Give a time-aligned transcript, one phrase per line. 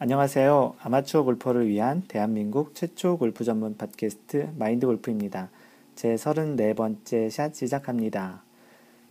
[0.00, 0.76] 안녕하세요.
[0.80, 5.50] 아마추어 골퍼를 위한 대한민국 최초 골프 전문 팟캐스트 마인드 골프입니다.
[5.96, 8.44] 제 34번째 샷 시작합니다.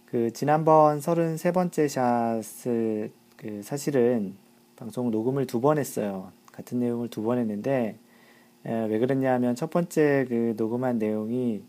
[0.05, 4.35] 그 지난번 33번째 샷을 그 사실은
[4.77, 6.31] 방송 녹음을 두 번 했어요.
[6.53, 7.97] 같은 내용을 두 번 했는데
[8.65, 11.63] 에, 왜 그랬냐면 첫 번째 그 녹음한 내용이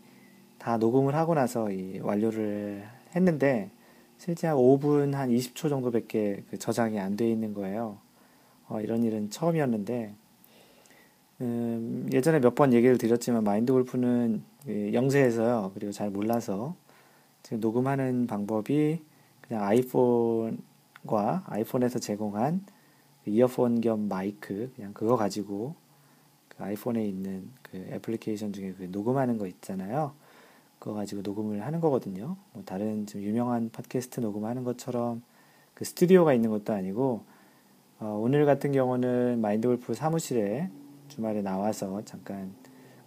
[0.59, 3.69] 다 녹음을 하고 나서 이 완료를 했는데
[4.17, 7.97] 실제 한 5분 한 20초 정도밖에 그 저장이 안 돼 있는 거예요.
[8.69, 10.13] 어, 이런 일은 처음이었는데
[11.41, 15.71] 음, 예전에 몇 번 얘기를 드렸지만 마인드 골프는 그 영세해서요.
[15.73, 16.75] 그리고 잘 몰라서
[17.43, 19.01] 지금 녹음하는 방법이
[19.41, 22.63] 그냥 아이폰과 아이폰에서 제공한
[23.23, 25.75] 그 이어폰 겸 마이크 그냥 그거 가지고
[26.49, 30.11] 그 아이폰에 있는 그 애플리케이션 중에 그 녹음하는 거 있잖아요.
[30.77, 32.35] 그거 가지고 녹음을 하는 거거든요.
[32.53, 35.21] 뭐 다른 좀 유명한 팟캐스트 녹음하는 것처럼
[35.73, 37.23] 그 스튜디오가 있는 것도 아니고
[38.01, 40.69] 어, 오늘 같은 경우는 마인드 골프 사무실에
[41.09, 42.53] 주말에 나와서 잠깐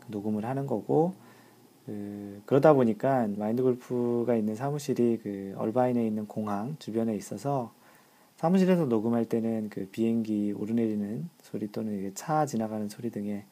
[0.00, 1.14] 그 녹음을 하는 거고
[1.86, 7.72] 그, 그러다 보니까 마인드 골프가 있는 사무실이 그 얼바인에 있는 공항 주변에 있어서
[8.36, 13.44] 사무실에서 녹음할 때는 그 비행기 오르내리는 소리 또는 차 지나가는 소리 등의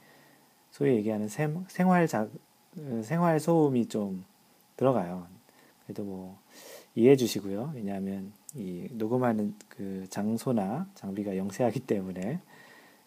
[0.71, 2.29] 소위 얘기하는 생, 생활 자,
[3.03, 4.25] 생활 소음이 좀
[4.77, 5.27] 들어가요.
[5.87, 6.39] 그래도 뭐
[6.95, 7.73] 이해해 주시고요.
[7.75, 12.41] 왜냐하면 이 녹음하는 그 장소나 장비가 영세하기 때문에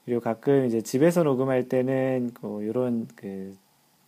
[0.06, 3.56] 그리고 가끔 이제 집에서 녹음할 때는 뭐 이런 그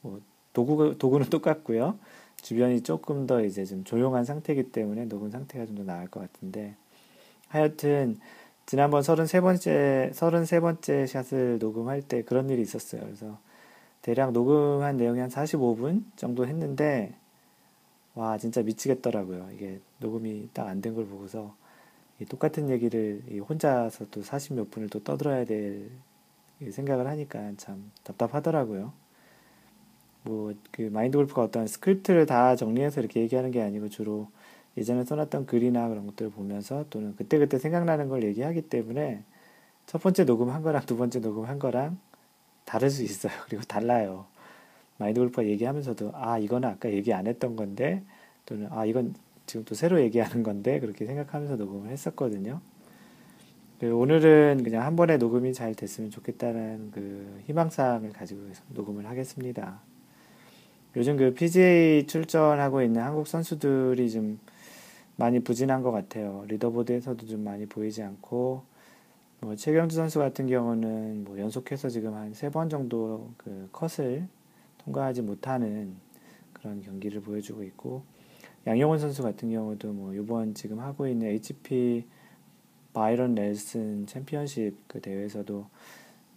[0.06, 0.22] 뭐
[0.54, 1.98] 도구 도구는 똑같고요.
[2.42, 6.76] 주변이 조금 더 이제 좀 조용한 상태이기 때문에 녹음 상태가 좀 더 나을 것 같은데
[7.48, 8.20] 하여튼
[8.68, 13.02] 지난번 33번째 33번째 샷을 녹음할 때 그런 일이 있었어요.
[13.02, 13.40] 그래서
[14.04, 17.14] 대략 녹음한 내용이 한 45분 정도 했는데
[18.16, 19.50] 와, 진짜 미치겠더라고요.
[19.54, 21.56] 이게 녹음이 딱 안 된 걸 보고서
[22.30, 25.92] 똑같은 얘기를 혼자서 또 40몇 분을 또 떠들어야 될
[26.72, 28.94] 생각을 하니까 참 답답하더라고요.
[30.24, 34.28] 뭐, 그 마인드 골프가 어떤 스크립트를 다 정리해서 이렇게 얘기하는 게 아니고 주로
[34.78, 39.24] 예전에 써놨던 글이나 그런 것들을 보면서 또는 그때그때 생각나는 걸 얘기하기 때문에
[39.88, 42.00] 첫 번째 녹음한 거랑 두 번째 녹음한 거랑
[42.66, 43.34] 다를 수 있어요.
[43.48, 44.26] 그리고 달라요.
[44.98, 48.04] 마인드 골프가 얘기하면서도 아 이거는 아까 얘기 안 했던 건데
[48.46, 52.62] 또는 아 이건 지금 또 새로 얘기하는 건데 그렇게 생각하면서 녹음을 했었거든요.
[53.80, 59.80] 그 오늘은 그냥 한 번에 녹음이 잘 됐으면 좋겠다는 그 희망사항을 가지고 녹음을 하겠습니다.
[60.96, 64.40] 요즘 그 PGA 출전하고 있는 한국 선수들이 좀
[65.18, 66.46] 많이 부진한 것 같아요.
[66.48, 68.64] 리더보드에서도 좀 많이 보이지 않고
[69.42, 74.28] 뭐 최경주 선수 같은 경우는 뭐 연속해서 지금 한 세 번 정도 그 컷을
[74.80, 75.96] 통과하지 못하는
[76.54, 78.04] 그런 경기를 보여주고 있고
[78.68, 82.06] 양용원 선수 같은 경우도 뭐 이번 지금 하고 있는 HP
[82.94, 85.68] 바이런 넬슨 챔피언십 그 대회에서도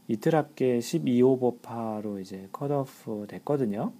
[0.08, 3.92] 이틀 앞게 12오버파로 이제 컷오프 됐거든요.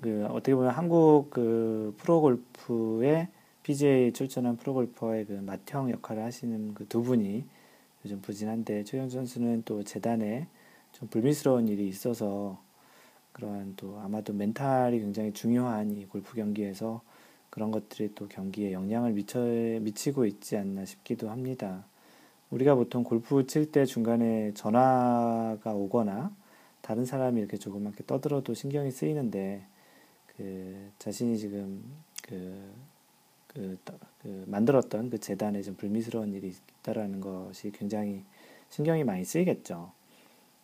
[0.00, 3.28] 그 어떻게 보면 한국 그 프로골프의
[3.62, 7.44] PGA 출전한 프로골퍼의 그 맏형 역할을 하시는 그 두 분이
[8.04, 10.48] 요즘 부진한데 최영수 선수는 또 재단에
[10.92, 12.60] 좀 불미스러운 일이 있어서
[13.32, 17.02] 그러한 또 아마도 멘탈이 굉장히 중요한 이 골프 경기에서
[17.50, 21.84] 그런 것들이 또 경기에 영향을 미쳐, 미치고 있지 않나 싶기도 합니다.
[22.50, 26.34] 우리가 보통 골프 칠 때 중간에 전화가 오거나
[26.82, 29.62] 다른 사람이 이렇게 조그맣게 떠들어도 신경이 쓰이는데
[30.36, 31.82] 그 자신이 지금
[32.22, 32.70] 그,
[33.46, 33.78] 그,
[34.22, 38.22] 그 만들었던 그 재단에 좀 불미스러운 일이 있다라는 것이 굉장히
[38.70, 39.92] 신경이 많이 쓰이겠죠.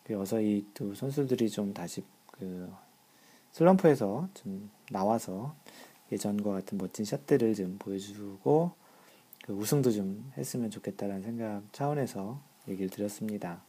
[0.03, 2.03] 그래서 이 두 선수들이 좀 다시
[2.39, 2.71] 그
[3.51, 5.53] 슬럼프에서 좀 나와서
[6.11, 8.71] 예전과 같은 멋진 샷들을 좀 보여주고
[9.45, 13.61] 그 우승도 좀 했으면 좋겠다라는 생각 차원에서 얘기를 드렸습니다.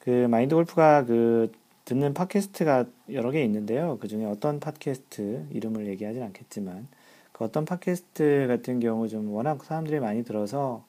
[0.00, 1.50] 그 마인드 골프가 그
[1.84, 3.98] 듣는 팟캐스트가 여러 개 있는데요.
[4.00, 6.88] 그 중에 어떤 팟캐스트 이름을 얘기하진 않겠지만
[7.32, 10.84] 그 어떤 팟캐스트 같은 경우 좀 워낙 사람들이 많이 들어서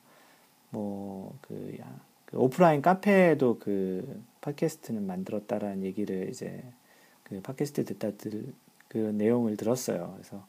[0.71, 1.77] 뭐그
[2.27, 6.63] 그 오프라인 카페에도 그 팟캐스트는 만들었다라는 얘기를 이제
[7.23, 8.53] 그 팟캐스트 듣다 들,
[8.87, 10.13] 그 내용을 들었어요.
[10.15, 10.45] 그래서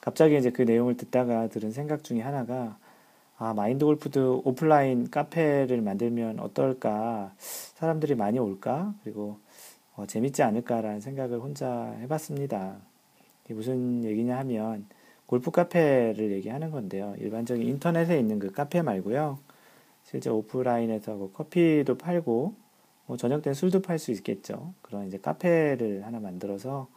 [0.00, 2.76] 갑자기 이제 그 내용을 듣다가 들은 생각 중에 하나가
[3.38, 7.32] 아, 마인드 골프도 오프라인 카페를 만들면 어떨까?
[7.38, 8.94] 사람들이 많이 올까?
[9.02, 9.38] 그리고
[9.96, 12.76] 어, 재밌지 않을까라는 생각을 혼자 해봤습니다.
[13.48, 14.86] 무슨 얘기냐 하면
[15.26, 17.14] 골프 카페를 얘기하는 건데요.
[17.18, 19.38] 일반적인 인터넷에 있는 그 카페 말고요.
[20.04, 22.54] 실제 오프라인에서 뭐 커피도 팔고
[23.06, 24.74] 뭐 저녁 때 술도 팔 수 있겠죠.
[24.82, 26.88] 그런 이제 카페를 하나 만들어서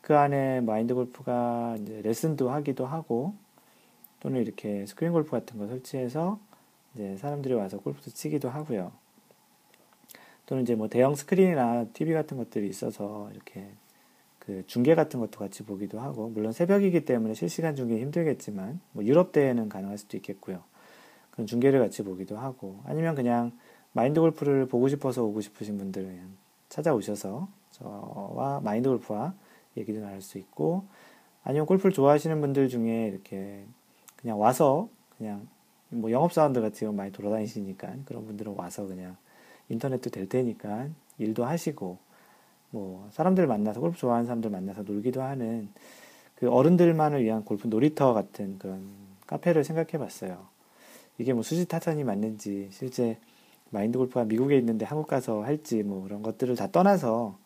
[0.00, 3.34] 그 안에 마인드 골프가 이제 레슨도 하기도 하고
[4.20, 6.38] 또는 이렇게 스크린 골프 같은 거 설치해서
[6.94, 8.92] 이제 사람들이 와서 골프도 치기도 하고요.
[10.46, 13.68] 또는 이제 뭐 대형 스크린이나 TV 같은 것들이 있어서 이렇게
[14.38, 19.32] 그 중계 같은 것도 같이 보기도 하고 물론 새벽이기 때문에 실시간 중계 힘들겠지만 뭐 유럽
[19.32, 20.62] 대회는 가능할 수도 있겠고요.
[21.46, 23.52] 중계를 같이 보기도 하고 아니면 그냥
[23.92, 26.20] 마인드 골프를 보고 싶어서 오고 싶으신 분들은
[26.68, 29.34] 찾아오셔서 저와 마인드 골프와
[29.76, 30.84] 얘기도 나눌 수 있고
[31.42, 33.64] 아니면 골프를 좋아하시는 분들 중에 이렇게
[34.16, 34.88] 그냥 와서
[35.18, 35.46] 그냥
[35.90, 39.16] 뭐 영업사원들 같은 경우 많이 돌아다니시니까 그런 분들은 와서 그냥
[39.68, 40.88] 인터넷도 될 테니까
[41.18, 41.98] 일도 하시고
[42.70, 45.68] 뭐 사람들 만나서 골프 좋아하는 사람들 만나서 놀기도 하는
[46.34, 48.84] 그 어른들만을 위한 골프 놀이터 같은 그런
[49.26, 50.53] 카페를 생각해 봤어요.
[51.18, 53.18] 이게 뭐 수지 타산이 맞는지 실제
[53.70, 57.38] 마인드 골프가 미국에 있는데 한국 가서 할지 뭐 그런 것들을 다 떠나서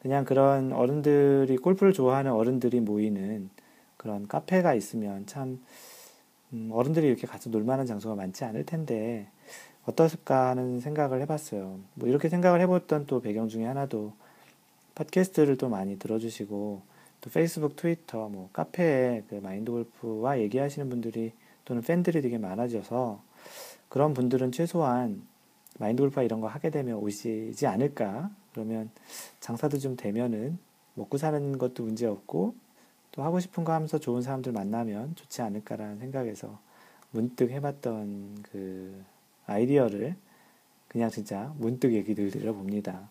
[0.00, 3.50] 그냥 그런 어른들이 골프를 좋아하는 어른들이 모이는
[3.96, 5.62] 그런 카페가 있으면 참
[6.52, 9.28] 음, 어른들이 이렇게 가서 놀만한 장소가 많지 않을 텐데
[9.84, 11.80] 어떨까 하는 생각을 해봤어요.
[11.94, 14.12] 뭐 이렇게 생각을 해봤던 또 배경 중에 하나도
[14.94, 16.82] 팟캐스트를 또 많이 들어주시고
[17.20, 21.32] 또 페이스북, 트위터, 뭐 카페에 그 마인드 골프와 얘기하시는 분들이
[21.70, 23.22] 또는 팬들이 되게 많아져서
[23.88, 25.22] 그런 분들은 최소한
[25.78, 28.28] 마인드 골프와 이런 거 하게 되면 오시지 않을까.
[28.52, 28.90] 그러면
[29.38, 30.58] 장사도 좀 되면은
[30.94, 32.56] 먹고 사는 것도 문제 없고
[33.12, 36.58] 또 하고 싶은 거 하면서 좋은 사람들 만나면 좋지 않을까라는 생각에서
[37.12, 39.04] 문득 해봤던 그
[39.46, 40.16] 아이디어를
[40.88, 43.08] 그냥 진짜 문득 얘기를 드려봅니다.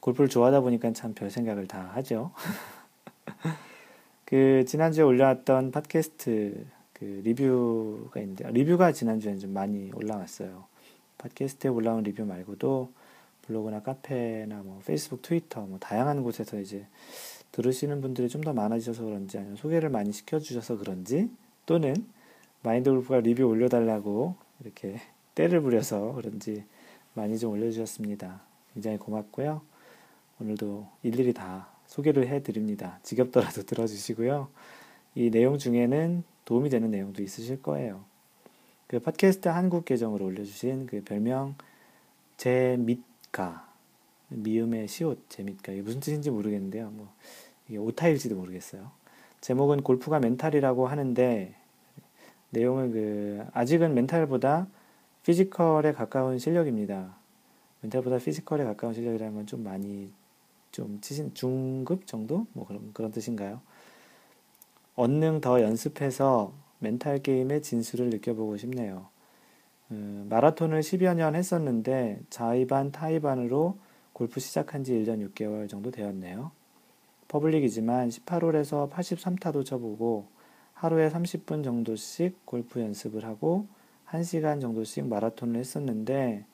[0.00, 2.32] 골프를 좋아하다 보니까 참 별 생각을 다 하죠.
[4.24, 10.64] 그 지난주에 올라왔던 팟캐스트 그 리뷰가 있는데 리뷰가 지난주에는 좀 많이 올라왔어요.
[11.18, 12.92] 팟캐스트에 올라온 리뷰 말고도
[13.42, 16.86] 블로그나 카페나 뭐 페이스북, 트위터 뭐 다양한 곳에서 이제
[17.52, 21.30] 들으시는 분들이 좀 더 많아지셔서 그런지 아니면 소개를 많이 시켜주셔서 그런지
[21.66, 21.94] 또는
[22.62, 25.00] 마인드 골프가 리뷰 올려달라고 이렇게
[25.34, 26.64] 때를 부려서 그런지
[27.14, 28.42] 많이 좀 올려주셨습니다.
[28.72, 29.62] 굉장히 고맙고요.
[30.40, 32.98] 오늘도 일일이 다 소개를 해드립니다.
[33.02, 34.48] 지겹더라도 들어주시고요.
[35.14, 38.04] 이 내용 중에는 도움이 되는 내용도 있으실 거예요.
[38.86, 41.54] 그 팟캐스트 한국 계정으로 올려주신 그 별명
[42.36, 43.68] 제밑가
[44.28, 46.90] 미음의 시옷 제밑가 이게 무슨 뜻인지 모르겠는데요.
[46.90, 47.08] 뭐
[47.68, 48.90] 이게 오타일지도 모르겠어요.
[49.40, 51.54] 제목은 골프가 mental이라고 하는데
[52.50, 54.66] 내용은 그 아직은 mental보다
[55.24, 57.16] physical에 가까운 실력입니다.
[57.80, 60.12] mental보다 physical에 가까운 실력이라는 건 좀 많이
[60.72, 63.60] 좀 치신 중급 정도 뭐 그런 그런 뜻인가요?
[64.96, 69.08] 언능 더 연습해서 멘탈 게임의 진수를 느껴보고 싶네요.
[69.90, 73.78] 음, 마라톤을 10여 년 했었는데 자의반 타의반으로
[74.12, 76.52] 골프 시작한 지 1년 6개월 정도 되었네요.
[77.28, 80.26] public이지만 18홀에서 83타도 쳐보고
[80.74, 83.66] 하루에 30분 정도씩 골프 연습을 하고
[84.06, 86.44] 1시간 정도씩 마라톤을 했었는데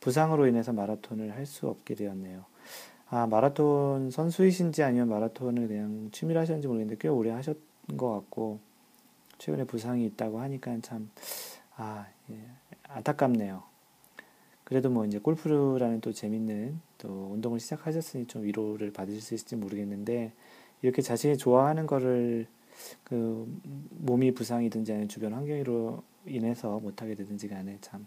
[0.00, 2.44] 부상으로 인해서 마라톤을 할 수 없게 되었네요.
[3.10, 8.60] 아, 마라톤 선수이신지 아니면 마라톤을 그냥 취미로 하셨는지 모르겠는데 꽤 오래 하셨던 것 같고,
[9.38, 11.10] 최근에 부상이 있다고 하니까 참,
[11.76, 12.40] 아, 예,
[12.88, 13.62] 안타깝네요.
[14.64, 20.32] 그래도 뭐 이제 골프라는 또 재밌는 또 운동을 시작하셨으니 좀 위로를 받으실 수 있을지 모르겠는데,
[20.82, 22.46] 이렇게 자신이 좋아하는 거를
[23.04, 23.46] 그
[23.90, 28.06] 몸이 부상이든지 아니면 주변 환경으로 인해서 못하게 되든지 간에 참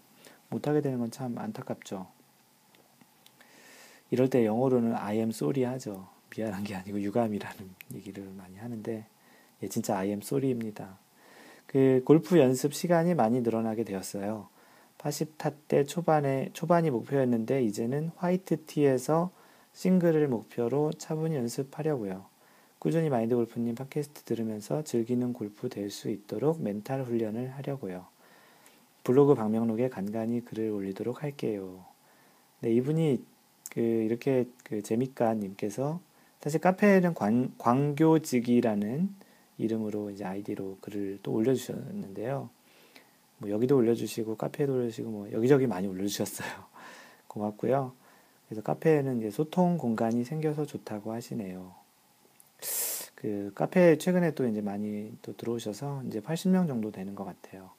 [0.49, 2.07] 못하게 되는 건 참 안타깝죠.
[4.11, 6.07] 이럴 때 영어로는 I am sorry 하죠.
[6.35, 9.05] 미안한 게 아니고 유감이라는 얘기를 많이 하는데,
[9.63, 10.97] 예, 진짜 I am sorry입니다.
[11.67, 14.47] 그 골프 연습 시간이 많이 늘어나게 되었어요.
[14.97, 19.31] 80타 때 초반에, 초반이 목표였는데, 이제는 화이트 티에서
[19.73, 22.25] 싱글을 목표로 차분히 연습하려고요.
[22.77, 28.05] 꾸준히 마인드 골프님 팟캐스트 들으면서 즐기는 골프 될 수 있도록 멘탈 훈련을 하려고요.
[29.03, 31.85] 블로그 방명록에 간간히 글을 올리도록 할게요.
[32.59, 33.23] 네, 이분이
[33.71, 35.99] 그 이렇게 그 재미가 님께서
[36.39, 39.09] 사실 카페에는 광, 광교직이라는
[39.63, 42.49] 이름으로 이제 아이디로 글을 또 올려주셨는데요.
[43.37, 46.49] 뭐 여기도 올려주시고 카페에도 올려주시고 뭐 여기저기 많이 올려주셨어요.
[47.27, 47.93] 고맙고요.
[48.47, 51.73] 그래서 카페에는 이제 소통 공간이 생겨서 좋다고 하시네요.
[53.15, 57.69] 그 카페에 최근에 또 이제 많이 또 들어오셔서 이제 80명 정도 되는 것 같아요.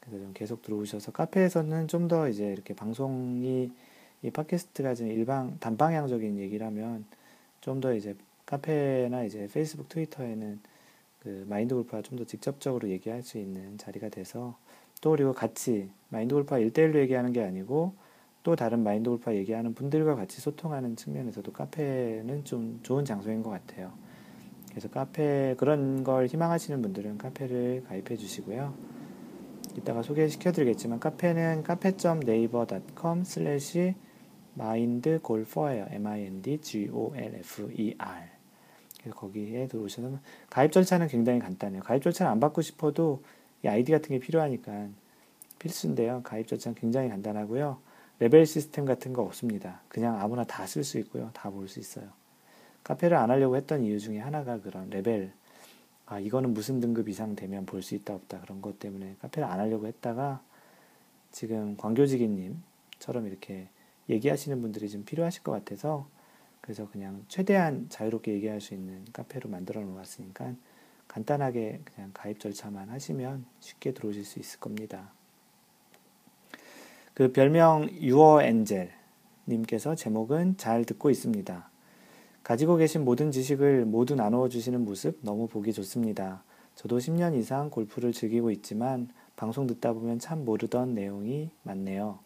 [0.00, 3.70] 그래서 좀 계속 들어오셔서 카페에서는 좀 더 이제 이렇게 방송이
[4.22, 7.04] 이 팟캐스트가 지금 일방 단방향적인 얘기를 하면
[7.60, 8.16] 좀 더 이제
[8.46, 10.58] 카페나 이제 페이스북, 트위터에는
[11.20, 14.56] 그 마인드 골프와 좀 더 직접적으로 얘기할 수 있는 자리가 돼서
[15.00, 17.94] 또 그리고 같이 마인드 골프와 일대일로 얘기하는 게 아니고
[18.42, 23.92] 또 다른 마인드 골프와 얘기하는 분들과 같이 소통하는 측면에서도 카페는 좀 좋은 장소인 것 같아요.
[24.70, 28.74] 그래서 카페 그런 걸 희망하시는 분들은 카페를 가입해 주시고요.
[29.76, 33.94] 이따가 소개시켜 드리겠지만 카페는 cafe.naver.com slash
[34.56, 35.86] mindgolfer예요.
[35.90, 36.78] m-i-n-d-g-o-l-f-e-r
[38.18, 38.37] 그래서
[39.10, 40.18] 거기에 들어오셔서
[40.50, 41.82] 가입 절차는 굉장히 간단해요.
[41.82, 43.22] 가입 절차를 안 받고 싶어도
[43.64, 44.88] 이 아이디 같은 게 필요하니까
[45.58, 46.22] 필수인데요.
[46.22, 47.78] 가입 절차는 굉장히 간단하고요.
[48.20, 49.80] 레벨 시스템 같은 거 없습니다.
[49.88, 51.30] 그냥 아무나 다 쓸 수 있고요.
[51.34, 52.08] 다 볼 수 있어요.
[52.84, 55.32] 카페를 안 하려고 했던 이유 중에 하나가 그런 레벨,
[56.06, 59.60] 아, 이거는 무슨 등급 이상 되면 볼 수 있다 없다 그런 것 때문에 카페를 안
[59.60, 60.40] 하려고 했다가
[61.32, 63.68] 지금 광교지기님처럼 이렇게
[64.08, 66.08] 얘기하시는 분들이 좀 필요하실 것 같아서
[66.68, 70.52] 그래서 그냥 최대한 자유롭게 얘기할 수 있는 카페로 만들어 놓았으니까
[71.08, 75.10] 간단하게 그냥 가입 절차만 하시면 쉽게 들어오실 수 있을 겁니다.
[77.14, 78.90] 그 별명 유어 엔젤
[79.48, 81.70] 님께서 제목은 잘 듣고 있습니다.
[82.42, 86.44] 가지고 계신 모든 지식을 모두 나누어 주시는 모습 너무 보기 좋습니다.
[86.74, 92.18] 저도 10년 이상 골프를 즐기고 있지만 방송 듣다 보면 참 모르던 내용이 많네요.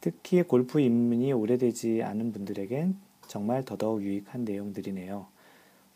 [0.00, 5.26] 특히 골프 입문이 오래되지 않은 분들에겐 정말 더더욱 유익한 내용들이네요.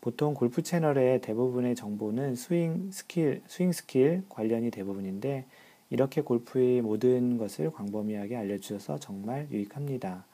[0.01, 5.45] 보통 골프 채널의 대부분의 정보는 스윙 스킬, 스윙 스킬 관련이 대부분인데
[5.89, 10.25] 이렇게 골프의 모든 것을 광범위하게 알려주셔서 정말 유익합니다.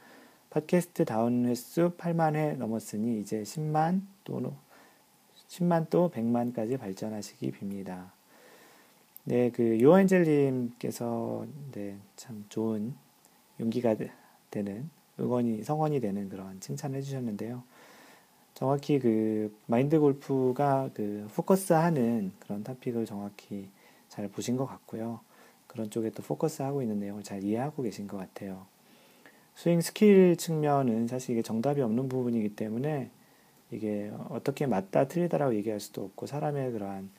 [0.50, 4.52] 팟캐스트 다운 횟수 8만 회 넘었으니 이제 10만 또는
[5.50, 8.12] 10만 또 100만까지 발전하시기 빕니다.
[9.24, 12.94] 네, 그 요한젤님께서 네, 참 좋은
[13.60, 13.96] 용기가
[14.52, 17.63] 되는 응원이 성원이 되는 그런 칭찬을 해주셨는데요.
[18.53, 23.69] 정확히 그 마인드 골프가 그 포커스하는 그런 토픽을 정확히
[24.07, 25.19] 잘 보신 것 같고요.
[25.67, 28.65] 그런 쪽에 또 포커스하고 있는 내용을 잘 이해하고 계신 것 같아요.
[29.55, 33.10] 스윙 스킬 측면은 사실 이게 정답이 없는 부분이기 때문에
[33.72, 37.10] 이게 어떻게 맞다 틀리다라고 얘기할 수도 없고 사람의 그러한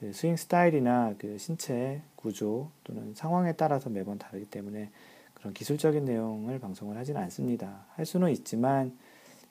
[0.00, 4.90] 그 스윙 스타일이나 그 신체 구조 또는 상황에 따라서 매번 다르기 때문에
[5.38, 7.86] 그런 기술적인 내용을 방송을 하지는 않습니다.
[7.94, 8.96] 할 수는 있지만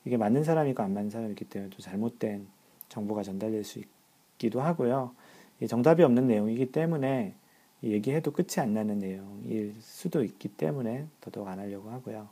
[0.06, 2.48] 이게 맞는 사람이 있고 안 맞는 사람이 있기 때문에 또 잘못된
[2.90, 3.80] 정보가 전달될 수
[4.38, 5.12] 있기도 하고요.
[5.68, 7.34] 정답이 없는 내용이기 때문에
[7.84, 12.30] 얘기해도 끝이 안 나는 내용일 수도 있기 때문에 더더욱 안 하려고 하고요.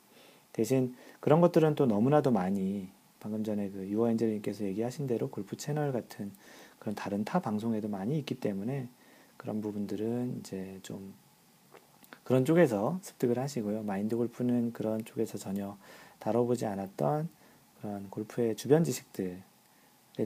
[0.54, 2.88] 대신 그런 것들은 또 너무나도 많이
[3.20, 6.32] 방금 전에 그 유어 엔젤님께서 얘기하신 대로 골프 채널 같은
[6.80, 8.88] 그런 다른 타 방송에도 많이 있기 때문에
[9.38, 11.14] 그런 부분들은 이제 좀
[12.26, 13.84] 그런 쪽에서 습득을 하시고요.
[13.84, 15.78] 마인드 골프는 그런 쪽에서 전혀
[16.20, 17.30] 다뤄보지 않았던
[17.82, 19.40] 그런 골프의 주변 지식들에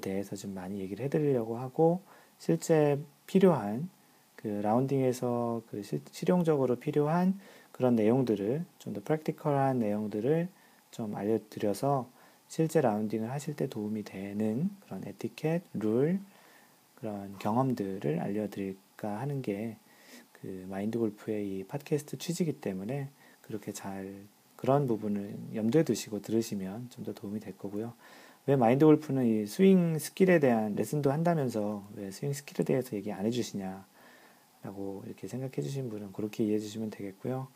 [0.02, 2.02] 대해서 좀 많이 얘기를 해드리려고 하고
[2.40, 3.90] 실제 필요한
[4.38, 7.40] 그 라운딩에서 그 시, 실용적으로 필요한
[7.74, 10.48] 그런 내용들을 좀 더 프랙티컬한 내용들을
[10.92, 12.10] 좀 알려드려서
[12.48, 16.20] 실제 라운딩을 하실 때 도움이 되는 그런 에티켓, 룰,
[16.96, 19.78] 그런 경험들을 알려드릴까 하는 게
[20.42, 23.10] 그 마인드 골프의 이 팟캐스트 취지이기 때문에
[23.42, 24.14] 그렇게 잘
[24.56, 27.94] 그런 부분을 염두에 두시고 들으시면 좀 더 도움이 될 거고요.
[28.46, 33.26] 왜 마인드 골프는 이 스윙 skill에 대한 레슨도 한다면서 왜 스윙 skill에 대해서 얘기 안
[33.26, 33.86] 해주시냐
[34.64, 37.48] 라고 이렇게 생각해 주신 분은 그렇게 이해해 주시면 되겠고요.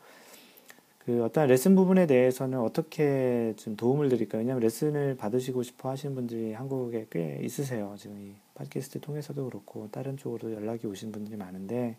[1.04, 4.40] 그 어떤 레슨 부분에 대해서는 어떻게 좀 도움을 드릴까요?
[4.40, 7.94] 왜냐하면 레슨을 받으시고 싶어 하시는 분들이 한국에 꽤 있으세요.
[7.98, 11.96] 지금 이 팟캐스트 통해서도 그렇고 다른 쪽으로 연락이 오신 분들이 많은데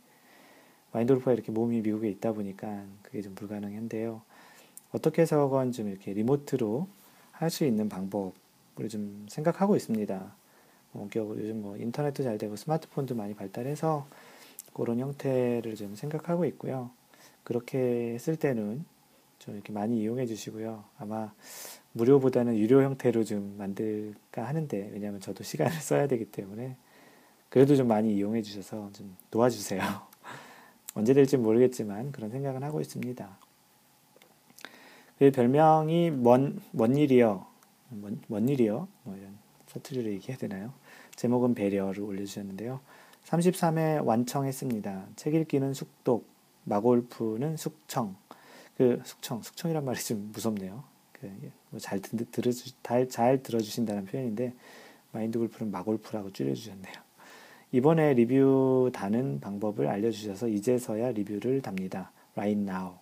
[0.95, 4.21] 마인드골프가 이렇게 몸이 미국에 있다 보니까 그게 좀 불가능한데요.
[4.93, 6.87] 어떻게 해서건 좀 이렇게 리모트로
[7.33, 10.33] 할 수 있는 방법을 좀 생각하고 있습니다.
[10.93, 14.07] 뭐 요즘 뭐 인터넷도 잘 되고 스마트폰도 많이 발달해서
[14.73, 16.89] 그런 형태를 좀 생각하고 있고요.
[17.43, 18.85] 그렇게 했을 때는
[19.39, 20.85] 좀 이렇게 많이 이용해 주시고요.
[20.97, 21.33] 아마
[21.91, 26.77] 무료보다는 유료 형태로 좀 만들까 하는데, 왜냐하면 저도 시간을 써야 되기 때문에,
[27.49, 29.81] 그래도 좀 많이 이용해 주셔서 좀 도와주세요.
[30.95, 33.37] 언제 될지 모르겠지만 그런 생각은 하고 있습니다.
[35.19, 37.45] 그 별명이 먼, 먼 일이요.
[37.89, 38.87] 먼, 먼 일이요.
[39.03, 39.37] 뭐 이런
[39.67, 40.73] 사투리로 얘기해야 되나요?
[41.15, 42.79] 제목은 배려를 올려주셨는데요.
[43.25, 45.07] 33회 완청했습니다.
[45.15, 46.25] 책 읽기는 숙독,
[46.63, 48.15] 마골프는 숙청.
[48.77, 50.83] 그 숙청, 숙청이란 말이 좀 무섭네요.
[51.71, 52.73] 그잘 뭐 들어주,
[53.09, 54.53] 잘 들어주신다는 표현인데
[55.11, 57.04] 마인드 골프는 마골프라고 줄여주셨네요.
[57.75, 62.11] 이번에 리뷰 다는 방법을 알려주셔서 이제서야 리뷰를 답니다.
[62.35, 62.93] Right now.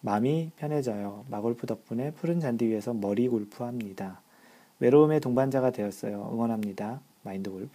[0.00, 1.24] 마음이 편해져요.
[1.30, 4.20] 마골프 덕분에 푸른 잔디 위에서 머리 골프합니다.
[4.80, 6.28] 외로움의 동반자가 되었어요.
[6.32, 7.00] 응원합니다.
[7.22, 7.70] 마인드 골프.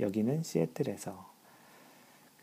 [0.00, 1.26] 여기는 시애틀에서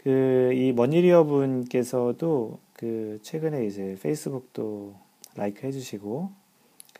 [0.03, 4.93] 그 이 머니리어 분께서도 그 최근에 이제 페이스북도
[5.35, 6.29] 라이크 해주시고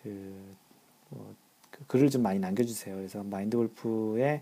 [0.02, 0.34] 그,
[1.10, 1.36] 뭐,
[1.70, 2.96] 그 글을 좀 많이 남겨주세요.
[2.96, 4.42] 그래서 마인드 골프의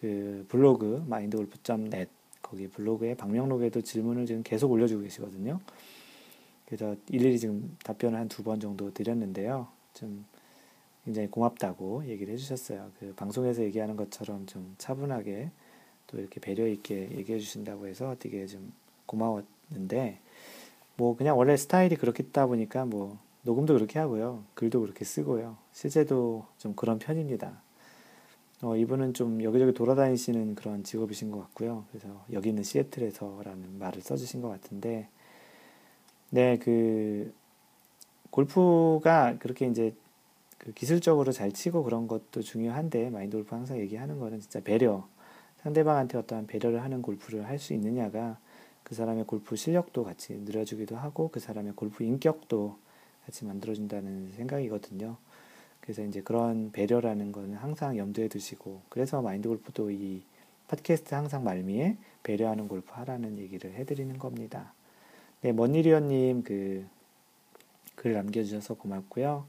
[0.00, 2.08] 그 블로그 마인드골프.net
[2.42, 5.60] 거기 블로그에 방명록에도 질문을 지금 계속 올려주고 계시거든요.
[6.66, 9.68] 그래서 일일이 지금 답변을 한 두 번 정도 드렸는데요.
[9.94, 10.24] 좀
[11.04, 12.90] 굉장히 고맙다고 얘기를 해주셨어요.
[13.00, 15.50] 그 방송에서 얘기하는 것처럼 좀 차분하게
[16.06, 18.72] 또 이렇게 배려 있게 얘기해 주신다고 해서 되게 좀
[19.06, 20.18] 고마웠는데
[20.96, 24.44] 뭐 그냥 원래 스타일이 그렇겠다 보니까 뭐 녹음도 그렇게 하고요.
[24.54, 25.56] 글도 그렇게 쓰고요.
[25.72, 27.62] 실제도 좀 그런 편입니다.
[28.62, 31.86] 어, 이분은 좀 여기저기 돌아다니시는 그런 직업이신 것 같고요.
[31.90, 35.08] 그래서 여기 있는 시애틀에서라는 말을 써주신 것 같은데,
[36.30, 37.32] 네, 그,
[38.30, 39.94] 골프가 그렇게 이제
[40.58, 45.08] 그 기술적으로 잘 치고 그런 것도 중요한데, 마인드 골프 항상 얘기하는 거는 진짜 배려,
[45.62, 48.38] 상대방한테 어떠한 배려를 하는 골프를 할 수 있느냐가
[48.84, 52.78] 그 사람의 골프 실력도 같이 늘어주기도 하고, 그 사람의 골프 인격도
[53.24, 55.16] 같이 만들어준다는 생각이거든요.
[55.80, 60.22] 그래서 이제 그런 배려라는 거는 항상 염두에 두시고 그래서 마인드 골프도 이
[60.68, 64.72] 팟캐스트 항상 말미에 배려하는 골프 하라는 얘기를 해드리는 겁니다.
[65.42, 67.00] 네, 먼니리언님 그
[68.00, 69.44] 글 남겨주셔서 고맙고요.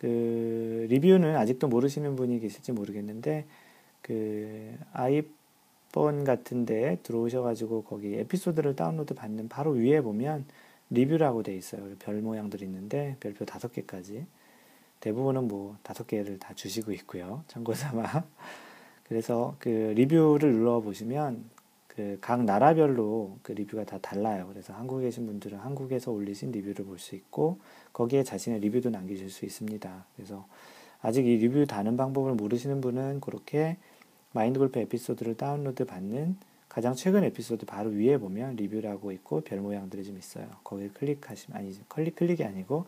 [0.00, 3.46] 그 리뷰는 아직도 모르시는 분이 계실지 모르겠는데
[4.02, 10.46] 그 아이폰 같은데 들어오셔가지고 거기 에피소드를 다운로드 받는 바로 위에 보면
[10.90, 11.94] 리뷰라고 돼 있어요.
[12.00, 14.26] 별 모양들이 있는데 별표 다섯 개까지.
[15.06, 17.44] 대부분은 뭐 다섯 개를 다 주시고 있고요.
[17.46, 18.02] 참고 삼아.
[19.04, 21.44] 그래서 그 리뷰를 눌러 보시면
[21.86, 24.46] 그 각 나라별로 그 리뷰가 다 달라요.
[24.48, 27.60] 그래서 한국에 계신 분들은 한국에서 올리신 리뷰를 볼 수 있고
[27.92, 30.04] 거기에 자신의 리뷰도 남기실 수 있습니다.
[30.16, 30.44] 그래서
[31.00, 33.76] 아직 이 리뷰 다는 방법을 모르시는 분은 그렇게
[34.32, 36.36] 마인드 골프 에피소드를 다운로드 받는
[36.68, 40.48] 가장 최근 에피소드 바로 위에 보면 리뷰라고 있고 별 모양들이 좀 있어요.
[40.64, 42.86] 거기를 클릭하시면 아니 클릭 클릭이 아니고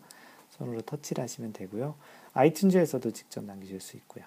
[0.59, 1.95] 손으로 터치를 하시면 되고요.
[2.33, 4.25] 아이튠즈에서도 직접 남기실 수 있고요.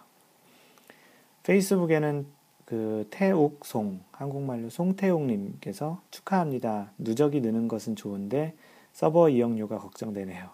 [1.45, 2.27] 페이스북에는
[2.65, 6.93] 그 태옥송 한국말로 송태옥님께서 축하합니다.
[6.99, 8.55] 누적이 느는 것은 좋은데
[8.93, 10.51] 서버 이용료가 걱정되네요.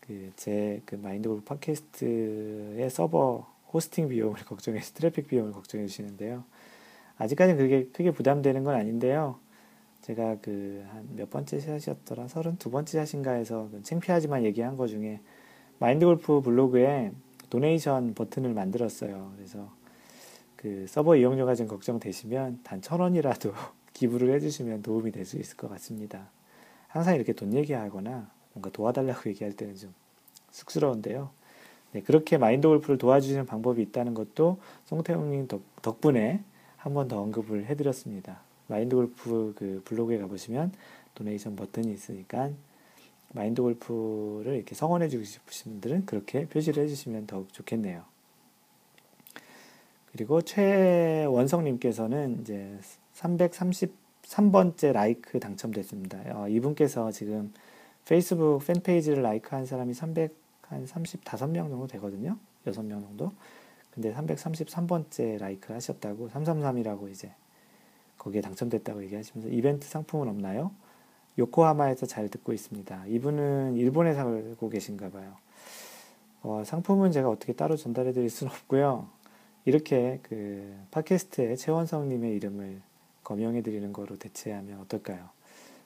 [0.00, 6.44] 그 제그 마인드골프 팟캐스트의 서버 호스팅 비용을 걱정해서 트래픽 비용을 걱정해 주시는데요.
[7.18, 9.38] 아직까지는 그게 크게 부담되는 건 아닌데요.
[10.02, 15.20] 제가 그 한 몇 번째 샷이었더라 서른 두 번째 샷인가에서 그 창피하지만 얘기한 것 중에
[15.78, 17.12] 마인드 골프 블로그에
[17.50, 19.32] donation 버튼을 만들었어요.
[19.36, 19.70] 그래서
[20.56, 23.52] 그 서버 이용료가 좀 걱정되시면 단 천 원이라도
[23.92, 26.30] 기부를 해주시면 도움이 될 수 있을 것 같습니다.
[26.88, 29.94] 항상 이렇게 돈 얘기하거나 뭔가 도와달라고 얘기할 때는 좀
[30.50, 31.30] 쑥스러운데요.
[31.92, 35.48] 네, 그렇게 마인드 골프를 도와주시는 방법이 있다는 것도 송태웅님
[35.82, 36.42] 덕분에
[36.76, 38.40] 한 번 더 언급을 해드렸습니다.
[38.68, 40.72] 마인드 골프 그 블로그에 가보시면
[41.14, 42.50] 도네이션 버튼이 있으니까
[43.32, 48.04] 마인드 골프를 이렇게 성원해 주고 싶으신 분들은 그렇게 표시를 해주시면 더욱 좋겠네요.
[50.12, 52.78] 그리고 최원성님께서는 이제
[53.14, 56.20] 333번째 라이크 당첨됐습니다.
[56.34, 57.52] 어, 이분께서 지금
[58.06, 62.38] 페이스북 팬페이지를 라이크한 사람이 335명 정도 되거든요.
[62.66, 63.32] 6명 정도.
[63.92, 67.30] 근데 333번째 라이크를 하셨다고 333이라고 이제
[68.18, 70.72] 거기에 당첨됐다고 얘기하시면서 이벤트 상품은 없나요?
[71.38, 73.06] 요코하마에서 잘 듣고 있습니다.
[73.06, 75.36] 이분은 일본에 살고 계신가 봐요.
[76.42, 79.08] 어, 상품은 제가 어떻게 따로 전달해 드릴 수는 없고요.
[79.64, 82.80] 이렇게 그 팟캐스트에 최원성님의 이름을
[83.24, 85.28] 거명해 드리는 거로 대체하면 어떨까요?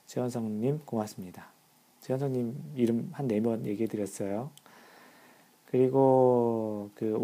[0.07, 1.47] 최원성님 고맙습니다.
[2.01, 4.49] 최원성님 이름 한 네 번 얘기해 드렸어요.
[5.69, 7.17] 그리고 그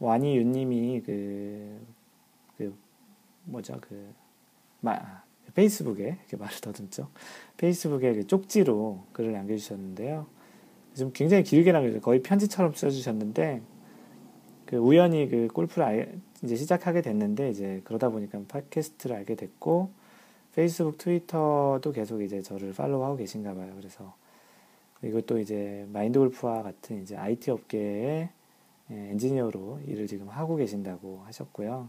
[0.00, 1.80] 와니윤님이 그, 그
[3.44, 4.12] 뭐죠 그
[4.80, 5.22] 마,
[5.54, 7.08] 페이스북에 이렇게 말을 더듬죠.
[7.56, 10.26] 페이스북에 그 쪽지로 글을 남겨주셨는데요.
[10.94, 12.02] 지금 굉장히 길게 남겨주셨어요.
[12.02, 13.62] 거의 편지처럼 써주셨는데
[14.66, 19.90] 그 우연히 그 골프를 알, 이제 시작하게 됐는데 이제 그러다 보니까 팟캐스트를 알게 됐고
[20.54, 23.72] 페이스북, 트위터도 계속 이제 저를 팔로우하고 계신가 봐요.
[23.76, 24.14] 그래서
[25.02, 28.28] 이것도 이제 마인드 골프와 같은 이제 IT 업계의
[28.90, 31.88] 예, 엔지니어로 일을 지금 하고 계신다고 하셨고요.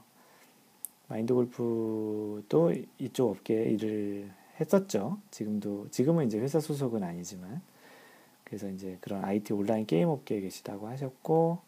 [1.07, 5.19] 마인드 골프도 이쪽 업계에 일을 했었죠.
[5.31, 7.61] 지금도, 지금은 이제 회사 소속은 아니지만.
[8.43, 11.59] 그래서 이제 그런 IT 온라인 게임 업계에 계시다고 하셨고,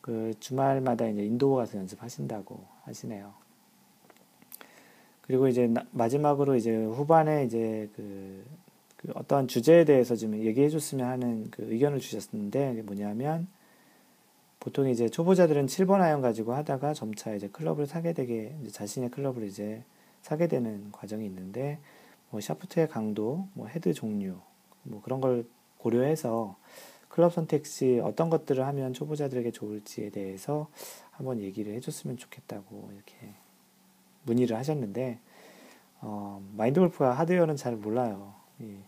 [0.00, 3.34] 그 주말마다 이제 인도 가서 연습하신다고 하시네요.
[5.22, 8.44] 그리고 이제 마지막으로 이제 후반에 이제 그,
[8.96, 13.46] 그 어떠한 주제에 대해서 좀 얘기해 줬으면 하는 그 의견을 주셨는데, 뭐냐면,
[14.66, 19.84] 보통 이제 초보자들은 7번 아이언 가지고 하다가 점차 이제 클럽을 사게 되게 자신의 클럽을 이제
[20.22, 21.78] 사게 되는 과정이 있는데
[22.30, 24.40] 뭐 샤프트의 강도, 뭐 헤드 종류,
[24.82, 25.46] 뭐 그런 걸
[25.78, 26.56] 고려해서
[27.08, 30.66] 클럽 선택 시 어떤 것들을 하면 초보자들에게 좋을지에 대해서
[31.12, 33.34] 한번 얘기를 해줬으면 좋겠다고 이렇게
[34.24, 35.20] 문의를 하셨는데
[36.00, 38.34] 어, 마인드 골프가 하드웨어는 잘 몰라요.
[38.58, 38.78] 이,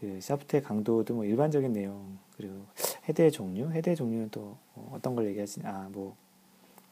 [0.00, 2.64] 그 샤프트의 강도도 뭐 일반적인 내용 그리고
[3.08, 4.56] 헤드의 종류, 헤드의 종류는 또
[4.92, 6.16] 어떤 걸 얘기하시냐, 아, 뭐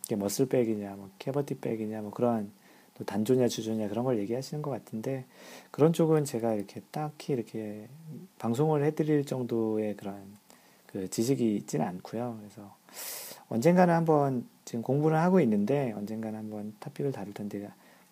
[0.05, 2.51] 이게 머슬백이냐, 뭐 캐버티백이냐, 뭐 그런
[2.95, 5.25] 또 단조냐 주조냐 그런 걸 얘기하시는 것 같은데
[5.71, 7.89] 그런 쪽은 제가 이렇게 딱히 이렇게
[8.39, 10.23] 방송을 해드릴 정도의 그런
[10.87, 12.39] 그 지식이 있지는 않고요.
[12.39, 12.75] 그래서
[13.49, 17.59] 언젠가는 한번 지금 공부를 하고 있는데 언젠가는 한번 토픽을 다룰 텐데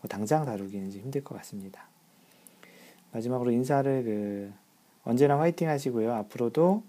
[0.01, 1.87] 뭐 당장 다루기는 힘들 것 같습니다.
[3.13, 4.53] 마지막으로 인사를 그
[5.05, 6.13] 언제나 화이팅 하시고요.
[6.13, 6.83] 앞으로도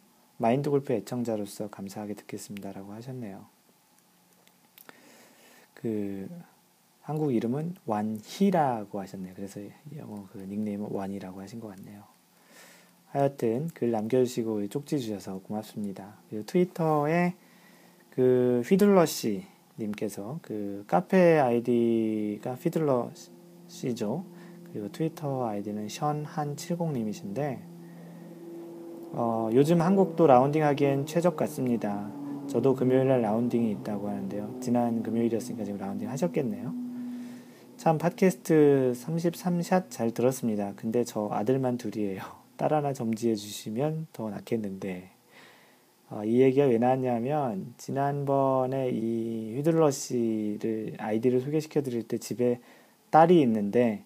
[0.44, 3.46] 마인드 골프 애청자로서 감사하게 듣겠습니다라고 하셨네요.
[5.74, 6.28] 그
[7.02, 9.36] 한국 이름은 완희라고 하셨네요.
[9.36, 9.62] 그래서
[9.96, 12.04] 영어 그 닉네임은 완이라고 하신 것 같네요.
[13.08, 16.18] 하여튼 글 남겨주시고 쪽지 주셔서 고맙습니다.
[16.30, 17.36] 그리고 트위터에
[18.10, 19.46] 그 휘둘러 씨
[19.80, 23.12] 님께서 그 카페 아이디가 휘둘러
[23.70, 24.26] 씨죠.
[24.74, 27.73] 그리고 트위터 아이디는 션한70 님이신데
[29.16, 32.10] 어, 요즘 한국도 라운딩 하기엔 최적 같습니다.
[32.48, 34.58] 저도 금요일날 라운딩이 있다고 하는데요.
[34.60, 36.74] 지난 금요일이었으니까 지금 라운딩 하셨겠네요.
[37.78, 40.74] 참 팟캐스트 33샷 잘 들었습니다.
[40.76, 42.24] 근데 저 아들만 둘이에요.
[42.58, 45.12] 딸 하나 점지해 주시면 더 낫겠는데
[46.10, 52.60] 어, 이 얘기가 왜 나왔냐면 지난번에 이 휘둘러 씨를 아이디를 소개시켜 드릴 때 집에
[53.12, 54.04] 딸이 있는데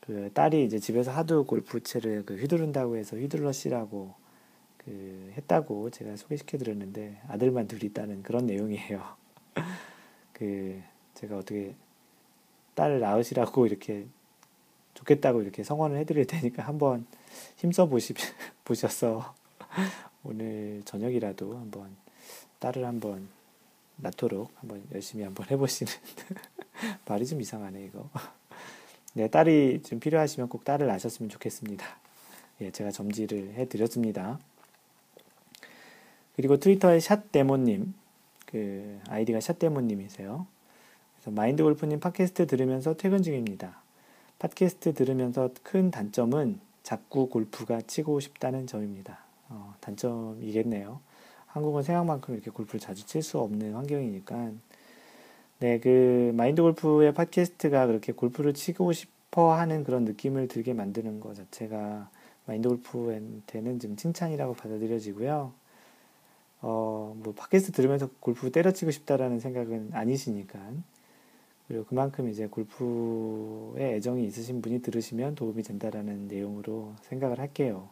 [0.00, 4.18] 그 딸이 이제 집에서 하도 골프채를 그 휘두른다고 해서 휘둘러 씨라고
[4.84, 9.02] 그 했다고 제가 소개시켜 드렸는데 아들만 둘이 있다는 그런 내용이에요.
[10.32, 10.80] 그
[11.14, 11.74] 제가 어떻게
[12.74, 14.06] 딸을 낳으시라고 이렇게
[14.94, 17.06] 좋겠다고 이렇게 성원을 해드릴 테니까 한번
[17.56, 18.14] 힘써 보시,
[18.64, 19.34] 보셔서
[20.24, 21.94] 오늘 저녁이라도 한번
[22.58, 23.28] 딸을 한번
[23.96, 25.92] 낳도록 한번 열심히 한번 해보시는
[27.06, 28.08] 말이 좀 이상하네 이거.
[29.12, 31.84] 네, 딸이 좀 필요하시면 꼭 딸을 낳으셨으면 좋겠습니다.
[32.62, 34.38] 예, 제가 점지를 해드렸습니다.
[36.40, 37.92] 그리고 트위터의 샷데모님,
[38.46, 40.46] 그 아이디가 샷데모님이세요.
[41.14, 43.82] 그래서 마인드 골프님 팟캐스트 들으면서 퇴근 중입니다.
[44.38, 49.18] 팟캐스트 들으면서 큰 단점은 자꾸 골프가 치고 싶다는 점입니다.
[49.50, 51.00] 어, 단점이겠네요.
[51.48, 54.52] 한국은 생각만큼 이렇게 골프를 자주 칠 수 없는 환경이니까.
[55.58, 61.36] 네, 그 마인드 골프의 팟캐스트가 그렇게 골프를 치고 싶어 하는 그런 느낌을 들게 만드는 것
[61.36, 62.08] 자체가
[62.46, 65.59] 마인드 골프한테는 좀 칭찬이라고 받아들여지고요.
[66.62, 70.58] 어, 뭐 팟캐스트 들으면서 골프 때려치고 싶다라는 생각은 아니시니까
[71.68, 77.88] 그리고 그만큼 이제 골프에 애정이 있으신 분이 들으시면 도움이 된다라는 내용으로 생각을 할게요.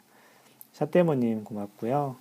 [0.73, 2.17] 샷데모님 고맙고요.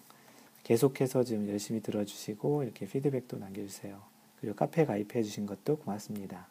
[0.63, 3.99] 계속해서 지금 열심히 들어주시고 이렇게 피드백도 남겨주세요.
[4.39, 6.47] 그리고 카페 가입해 주신 것도 고맙습니다.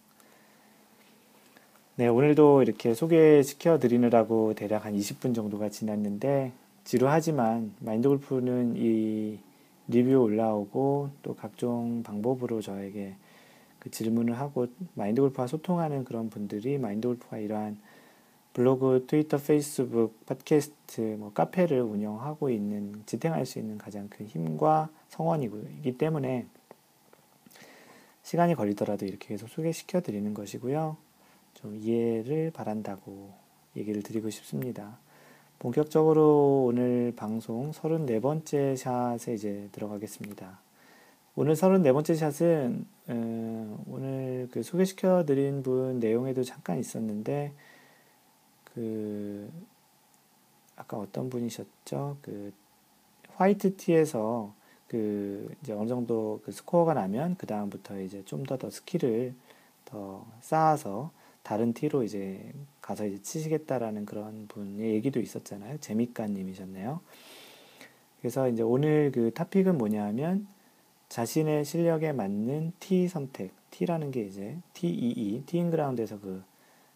[1.94, 6.52] 네, 오늘도 이렇게 소개시켜 드리느라고 대략 한 20분 정도가 지났는데
[6.84, 9.38] 지루하지만 마인드 골프는 이
[9.88, 13.14] 리뷰 올라오고 또 각종 방법으로 저에게
[13.78, 17.78] 그 질문을 하고 마인드 골프와 소통하는 그런 분들이 마인드 골프가 이러한
[18.52, 25.98] 블로그, 트위터, 페이스북, 팟캐스트, 뭐 카페를 운영하고 있는 지탱할 수 있는 가장 큰 힘과 성원이기
[25.98, 26.46] 때문에
[28.22, 30.96] 시간이 걸리더라도 이렇게 계속 소개시켜 드리는 것이고요.
[31.54, 33.30] 좀 이해를 바란다고
[33.76, 34.98] 얘기를 드리고 싶습니다.
[35.58, 40.58] 본격적으로 오늘 방송 34번째 샷에 이제 들어가겠습니다.
[41.34, 47.52] 오늘 34번째 샷은 어, 오늘 그 소개시켜 드린 분 내용에도 잠깐 있었는데
[48.74, 49.50] 그
[50.76, 52.18] 아까 어떤 분이셨죠?
[52.20, 52.52] 그
[53.36, 54.52] white 티에서
[54.88, 59.34] 그 이제 어느 정도 그 스코어가 나면 그 다음부터 이제 좀 더 더 skill을
[59.86, 61.10] 더 쌓아서
[61.42, 62.52] 다른 티로 이제
[62.86, 65.78] 가서 이제 치시겠다라는 그런 분의 얘기도 있었잖아요.
[65.80, 67.00] 재미가님이셨네요.
[68.20, 70.46] 그래서 이제 오늘 그 topic은 뭐냐면
[71.08, 76.44] 자신의 실력에 맞는 티 선택, 티라는 게 이제 TEE, teeing ground에서 그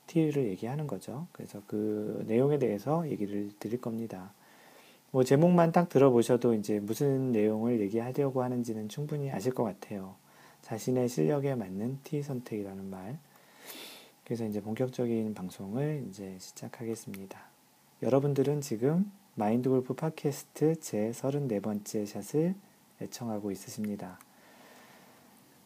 [0.06, 1.26] 티를 얘기하는 거죠.
[1.32, 4.32] 그래서 그 내용에 대해서 얘기를 드릴 겁니다.
[5.10, 10.14] 뭐 제목만 딱 들어보셔도 이제 무슨 내용을 얘기하려고 하는지는 충분히 아실 것 같아요.
[10.62, 13.18] 자신의 실력에 맞는 T 선택이라는 말.
[14.30, 17.36] 그래서 이제 본격적인 방송을 이제 시작하겠습니다.
[18.00, 22.54] 여러분들은 지금 마인드 골프 팟캐스트 제 34번째 샷을
[23.02, 24.20] 애청하고 있으십니다.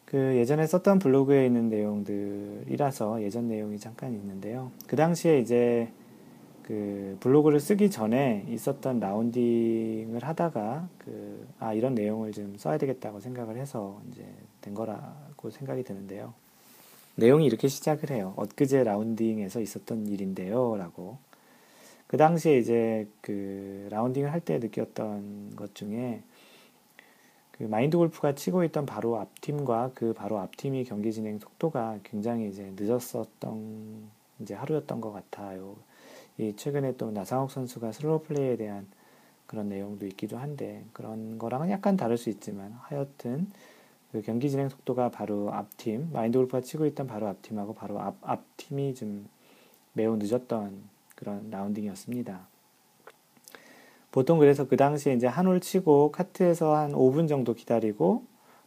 [0.05, 4.71] 그 예전에 썼던 블로그에 있는 내용들이라서 예전 내용이 잠깐 있는데요.
[4.87, 5.91] 그 당시에 이제
[6.63, 13.57] 그 블로그를 쓰기 전에 있었던 라운딩을 하다가 그 아 이런 내용을 좀 써야 되겠다고 생각을
[13.57, 14.25] 해서 이제
[14.61, 16.33] 된 거라고 생각이 드는데요.
[17.15, 18.33] 내용이 이렇게 시작을 해요.
[18.37, 20.75] 엊그제 라운딩에서 있었던 일인데요.
[20.77, 21.17] 라고.
[22.07, 26.21] 그 당시에 이제 그 라운딩을 할 때 느꼈던 것 중에
[27.51, 31.99] 그 마인드 골프가 치고 있던 바로 앞 팀과 그 바로 앞 팀이 경기 진행 속도가
[32.03, 34.09] 굉장히 이제 늦었었던
[34.41, 35.75] 이제 하루였던 것 같아요.
[36.37, 38.85] 이 최근에 또 나상욱 선수가 slow play에 대한
[39.47, 43.49] 그런 내용도 있기도 한데 그런 거랑은 약간 다를 수 있지만 하여튼
[44.11, 48.95] 그 경기 진행 속도가 바로 앞팀 마인드 골프가 치고 있던 바로 앞팀하고 바로 앞 앞팀이
[48.95, 49.27] 좀
[49.93, 50.83] 매우 늦었던
[51.15, 52.47] 그런 라운딩이었습니다.
[54.11, 58.23] 보통 그래서 그 당시에 이제 한 홀 치고 카트에서 한 5분 정도 기다리고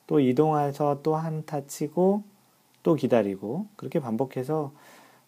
[0.07, 2.23] 또 이동해서 또 한 타 치고
[2.83, 4.73] 또 기다리고 그렇게 반복해서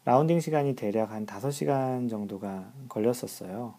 [0.04, 3.74] 라운딩 시간이 대략 한 5시간 정도가 걸렸었어요.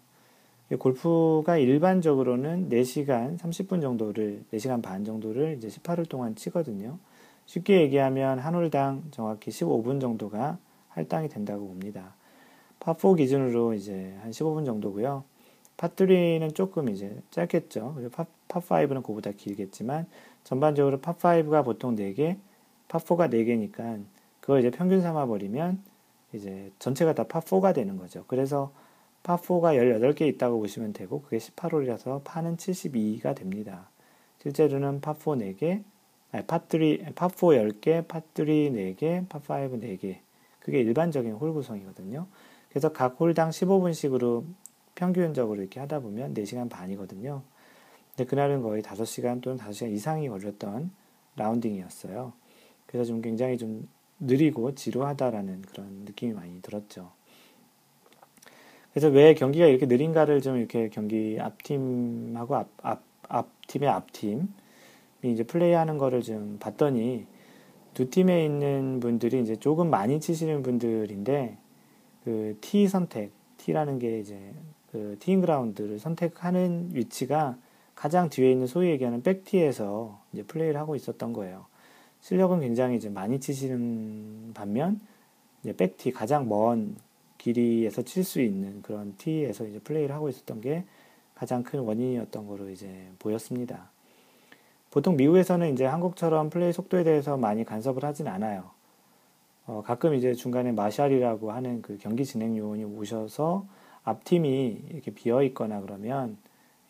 [0.78, 6.98] 골프가 일반적으로는 4시간 30분 정도를, 4시간 반 정도를 이제 18홀 동안 치거든요.
[7.46, 10.58] 쉽게 얘기하면 한 홀당 정확히 15분 정도가
[10.90, 12.16] 할당이 된다고 봅니다.
[12.80, 15.24] 파4 기준으로 이제 한 15분 정도고요.
[15.78, 18.10] 파3는 조금 이제 짧겠죠.
[18.12, 20.06] 파, 파5는 그보다 길겠지만
[20.44, 22.38] 전반적으로 파5가 보통 4개,
[22.88, 24.04] 파4가 4개니까
[24.40, 25.82] 그걸 이제 평균 삼아 버리면
[26.34, 28.26] 이제 전체가 다 파4가 되는 거죠.
[28.28, 28.72] 그래서
[29.24, 33.90] 파4가 18개 있다고 보시면 되고 그게 18홀이라서 파는 72가 됩니다.
[34.42, 35.84] 실제로는 파4 4개,
[36.32, 40.18] 아니, 파3, 파4 10개, 파3 4개, 파5 4개.
[40.60, 42.28] 그게 일반적인 홀 구성이거든요.
[42.70, 44.46] 그래서 각 홀당 15분씩으로
[44.96, 47.42] 평균적으로 이렇게 하다 보면 4시간 반이거든요.
[48.10, 50.92] 근데 그날은 거의 5시간 또는 5시간 이상이 걸렸던
[51.36, 52.34] 라운딩이었어요.
[52.86, 53.88] 그래서 좀 굉장히 좀
[54.20, 57.12] 느리고 지루하다라는 그런 느낌이 많이 들었죠.
[58.94, 64.44] 그래서 왜 경기가 이렇게 느린가를 좀 이렇게 경기 앞팀하고 앞, 앞, 앞팀의 앞팀이
[65.24, 67.26] 이제 플레이하는 거를 좀 봤더니
[67.94, 71.58] 두 팀에 있는 분들이 이제 조금 많이 치시는 분들인데
[72.24, 74.38] 그 T 선택, T라는 게 이제
[74.92, 77.58] 그 티잉 그라운드를 선택하는 위치가
[77.96, 81.66] 가장 뒤에 있는 소위 얘기하는 백티에서 이제 플레이를 하고 있었던 거예요.
[82.22, 85.00] 실력은 굉장히 이제 많이 치시는 반면
[85.64, 86.96] 이제 백티 가장 먼
[87.42, 90.84] 길이에서 칠 수 있는 그런 티에서 이제 플레이를 하고 있었던 게
[91.34, 93.90] 가장 큰 원인이었던 거로 이제 보였습니다.
[94.92, 98.70] 보통 미국에서는 이제 한국처럼 플레이 속도에 대해서 많이 간섭을 하진 않아요.
[99.66, 103.66] 어, 가끔 이제 중간에 마샬이라고 하는 그 경기 진행 요원이 오셔서
[104.04, 106.38] 앞팀이 이렇게 비어 있거나 그러면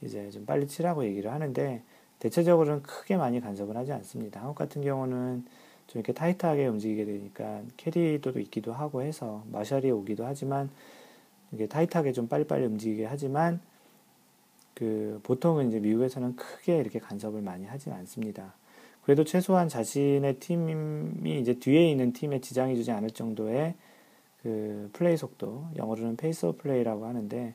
[0.02, 1.82] 이제 좀 빨리 치라고 얘기를 하는데
[2.20, 4.42] 대체적으로는 크게 많이 간섭을 하지 않습니다.
[4.42, 5.46] 한국 같은 경우는
[5.92, 10.70] 좀 이렇게 타이트하게 움직이게 되니까 캐리도 있기도 하고 해서 마샬이 오기도 하지만
[11.52, 13.60] 이게 타이트하게 좀 빨리빨리 움직이게 하지만
[14.74, 18.54] 그 보통은 이제 미국에서는 크게 이렇게 간섭을 많이 하진 않습니다.
[19.04, 23.76] 그래도 최소한 자신의 팀이 이제 뒤에 있는 팀에 지장이 주지 않을 정도의
[24.44, 27.54] 그 플레이 속도, 영어로는 pace of play라고 하는데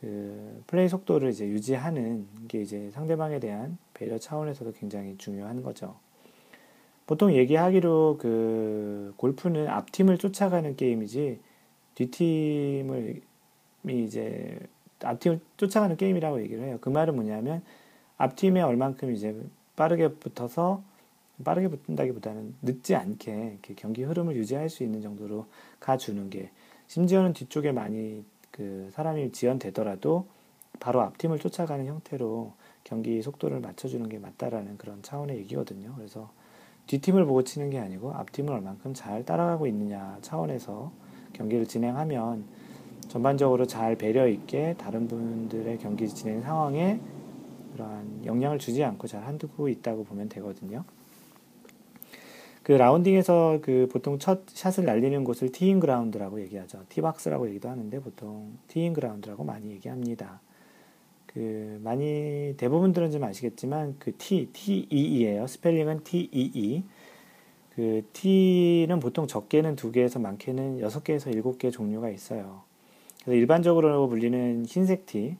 [0.00, 5.96] 그 플레이 속도를 이제 유지하는 게 이제 상대방에 대한 배려 차원에서도 굉장히 중요한 거죠.
[7.10, 11.40] 보통 얘기하기로 그 골프는 앞팀을 쫓아가는 게임이지
[11.96, 13.20] 뒷팀을
[13.88, 14.60] 이제
[15.02, 16.78] 앞팀을 쫓아가는 게임이라고 얘기를 해요.
[16.80, 17.64] 그 말은 뭐냐면
[18.16, 19.36] 앞팀에 얼만큼 이제
[19.74, 20.84] 빠르게 붙어서
[21.44, 25.46] 빠르게 붙는다기보다는 늦지 않게 경기 흐름을 유지할 수 있는 정도로
[25.80, 26.50] 가주는 게
[26.86, 30.28] 심지어는 뒤쪽에 많이 그 사람이 지연되더라도
[30.78, 32.52] 바로 앞팀을 쫓아가는 형태로
[32.84, 35.92] 경기 속도를 맞춰주는 게 맞다라는 그런 차원의 얘기거든요.
[35.96, 36.30] 그래서
[36.90, 40.90] 뒷팀을 보고 치는 게 아니고 앞팀을 얼만큼 잘 따라가고 있느냐 차원에서
[41.32, 42.44] 경기를 진행하면
[43.06, 46.98] 전반적으로 잘 배려 있게 다른 분들의 경기 진행 상황에
[47.74, 50.82] 그러한 영향을 주지 않고 잘 한두고 있다고 보면 되거든요.
[52.64, 56.84] 그 라운딩에서 그 보통 첫 샷을 날리는 곳을 티인 그라운드라고 얘기하죠.
[56.88, 60.40] 티박스라고 얘기도 하는데 보통 티인 그라운드라고 많이 얘기합니다.
[61.32, 65.46] 그 많이 대부분들은 좀 아시겠지만 그 T, T-E-E예요.
[65.46, 66.82] 스펠링은 T-E-E.
[67.76, 72.62] 그 T는 보통 적게는 두 개에서 많게는 여섯 개에서 일곱 개 종류가 있어요.
[73.22, 75.36] 그래서 일반적으로 불리는 흰색 티,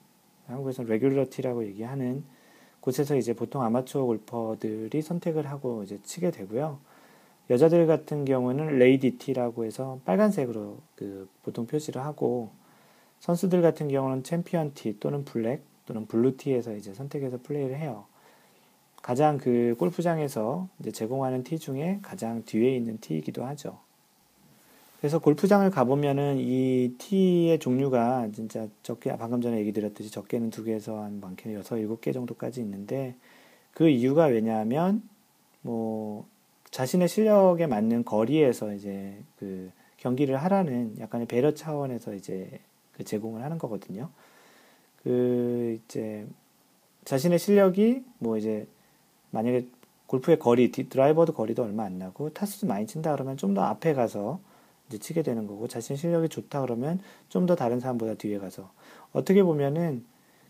[0.47, 2.23] 한국에서 regular 티라고 얘기하는
[2.81, 6.79] 곳에서 이제 보통 아마추어 골퍼들이 선택을 하고 이제 치게 되고요.
[7.51, 12.51] 여자들 같은 경우는 lady 티라고 해서 빨간색으로 그 보통 표시를 하고
[13.19, 18.05] 선수들 같은 경우는 챔피언 티 또는 black 또는 blue 티에서 이제 선택해서 플레이를 해요.
[19.03, 23.77] 가장 그 골프장에서 제공하는 티 중에 가장 뒤에 있는 티이기도 하죠.
[25.01, 31.03] 그래서 골프장을 가보면은 이 티의 종류가 진짜 적게, 방금 전에 얘기 드렸듯이 적게는 두 개에서
[31.03, 33.17] 한 많게는 여섯, 일곱 개 정도까지 있는데
[33.73, 35.03] 그 이유가 왜냐하면
[35.63, 36.29] 뭐
[36.71, 42.61] 자신의 실력에 맞는 거리에서 이제 그 경기를 하라는 약간의 배려 차원에서 이제
[42.93, 44.11] 그 제공을 하는 거거든요.
[45.03, 46.27] 그 이제
[47.05, 48.67] 자신의 실력이 뭐 이제
[49.31, 49.67] 만약에
[50.07, 54.41] 골프의 거리, 드라이버도 거리도 얼마 안 나고 타수 많이 친다 그러면 좀 더 앞에 가서
[54.89, 58.71] 이제 치게 되는 거고 자신 실력이 좋다 그러면 좀 더 다른 사람보다 뒤에 가서.
[59.13, 60.05] 어떻게 보면은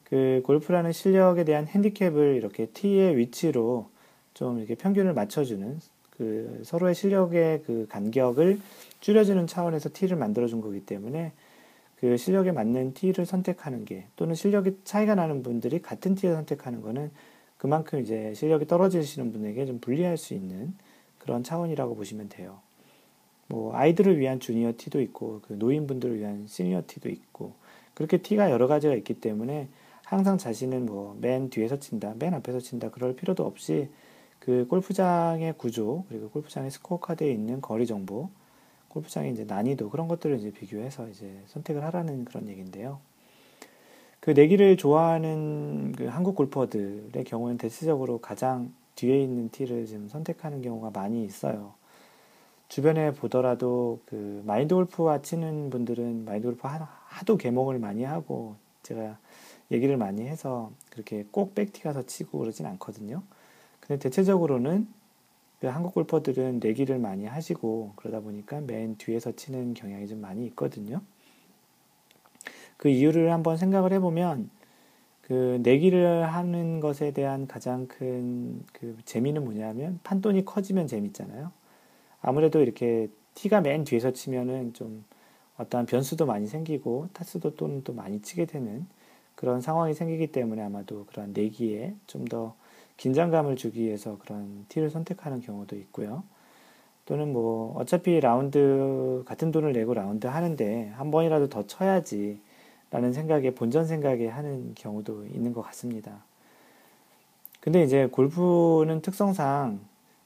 [0.05, 3.89] 그 골프라는 실력에 대한 핸디캡을 이렇게 티의 위치로
[4.35, 5.79] 좀 이렇게 평균을 맞춰주는
[6.17, 8.61] 그 서로의 실력의 그 간격을
[9.01, 11.33] 줄여주는 차원에서 티를 만들어준 거기 때문에
[12.01, 17.11] 그 실력에 맞는 티를 선택하는 게 또는 실력이 차이가 나는 분들이 같은 티를 선택하는 거는
[17.59, 20.75] 그만큼 이제 실력이 떨어지시는 분에게 좀 불리할 수 있는
[21.19, 22.59] 그런 차원이라고 보시면 돼요.
[23.49, 27.53] 뭐 아이들을 위한 주니어 티도 있고 그 노인분들을 위한 시니어 티도 있고
[27.95, 29.69] 그렇게 티가 여러 가지가 있기 때문에
[30.07, 33.89] 항상 자신은 뭐 맨 뒤에서 친다, 맨 앞에서 친다 그럴 필요도 없이
[34.39, 38.31] 그 골프장의 구조 그리고 골프장의 스코어 카드에 있는 거리 정보,
[38.91, 43.01] 골프장의 이제 난이도 그런 것들을 이제 비교해서 이제 선택을 하라는 그런 얘기인데요.
[44.21, 50.91] 그 내기를 좋아하는 그 한국 골퍼들의 경우는 대체적으로 가장 뒤에 있는 티를 지금 선택하는 경우가
[50.91, 51.73] 많이 있어요.
[52.69, 59.19] 주변에 보더라도 그 마인드 골프와 치는 분들은 마인드 골프 하도 개몽을 많이 하고 제가
[59.71, 63.23] 얘기를 많이 해서 그렇게 꼭 백티 가서 치고 그러진 않거든요.
[63.81, 65.00] 근데 대체적으로는 그
[65.69, 71.03] 한국 골퍼들은 내기를 많이 하시고 그러다 보니까 맨 뒤에서 치는 경향이 좀 많이 있거든요.
[72.77, 74.51] 그 이유를 한번 생각을 해보면
[75.23, 81.53] 그 내기를 하는 것에 대한 가장 큰 그 재미는 뭐냐면 판돈이 커지면 재밌잖아요.
[82.23, 85.05] 아무래도 이렇게 티가 맨 뒤에서 치면은 좀
[85.59, 88.87] 어떠한 변수도 많이 생기고 타수도 또는 또 많이 치게 되는
[89.37, 92.55] 그런 상황이 생기기 때문에 아마도 그런 내기에 좀 더
[93.01, 96.23] 긴장감을 주기 위해서 그런 티를 선택하는 경우도 있고요.
[97.07, 102.39] 또는 뭐 어차피 라운드 같은 돈을 내고 라운드 하는데 한 번이라도 더 쳐야지
[102.91, 106.23] 라는 생각에 본전 생각에 하는 경우도 있는 것 같습니다.
[107.61, 109.81] 근데 이제 골프는 특성상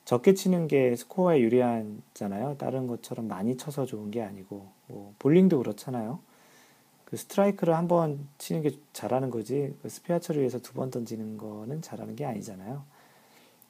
[0.04, 2.56] 적게 치는 게 스코어에 유리하잖아요.
[2.58, 6.18] 다른 것처럼 많이 쳐서 좋은 게 아니고 뭐 볼링도 그렇잖아요.
[7.04, 11.82] 그 스트라이크를 한 번 치는 게 잘하는 거지 그 스페어 처리해서 두 번 던지는 거는
[11.82, 12.82] 잘하는 게 아니잖아요.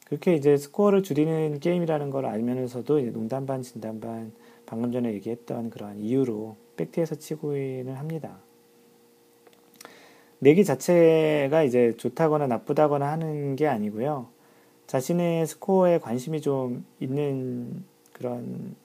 [0.06, 4.32] 그렇게 이제 스코어를 줄이는 게임이라는 걸 알면서도 농담 반 진담 반
[4.66, 8.38] 방금 전에 얘기했던 그러한 이유로 백티에서 치고는 합니다.
[10.40, 14.28] 내기 자체가 이제 좋다거나 나쁘다거나 하는 게 아니고요.
[14.86, 18.76] 자신의 스코어에 관심이 좀 있는 그런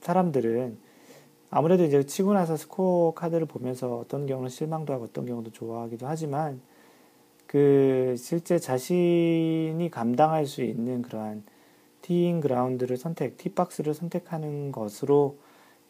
[0.00, 0.78] 사람들은
[1.50, 6.60] 아무래도 이제 치고 나서 스코어 카드를 보면서 어떤 경우는 실망도 하고 어떤 경우도 좋아하기도 하지만
[7.46, 11.42] 그 실제 자신이 감당할 수 있는 그러한
[12.02, 15.38] 티잉 그라운드를 선택, 티박스를 선택하는 것으로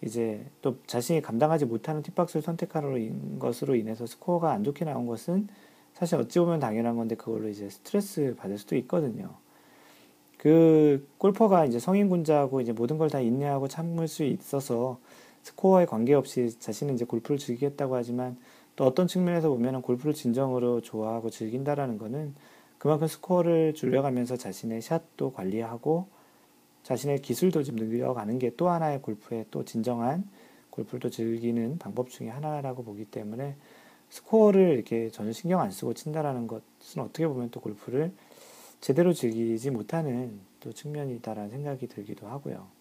[0.02, 5.48] 이제 또 자신이 감당하지 못하는 팁박스를 선택하는 것으로 인해서 스코어가 안 좋게 나온 것은
[5.94, 9.30] 사실 어찌 보면 당연한 건데 그걸로 이제 스트레스 받을 수도 있거든요.
[10.38, 14.98] 그 골퍼가 이제 성인군자하고 이제 모든 걸 다 인내하고 참을 수 있어서
[15.42, 18.37] 스코어에 관계없이 자신은 이제 골프를 즐기겠다고 하지만
[18.76, 22.35] 또 어떤 측면에서 보면은 골프를 진정으로 좋아하고 즐긴다라는 거는
[22.79, 26.09] 그만큼 스코어를 줄여가면서 자신의 샷도 관리하고
[26.83, 30.29] 자신의 기술도 좀 늘려가는 게 또 하나의 골프의 또 진정한
[30.70, 33.57] 골프를 또 즐기는 방법 중에 하나라고 보기 때문에
[34.11, 38.12] 스코어를 이렇게 전혀 신경 안 쓰고 친다라는 것은 어떻게 보면 또 골프를
[38.81, 42.79] 제대로 즐기지 못하는 또 측면이다라는 생각이 들기도 하고요.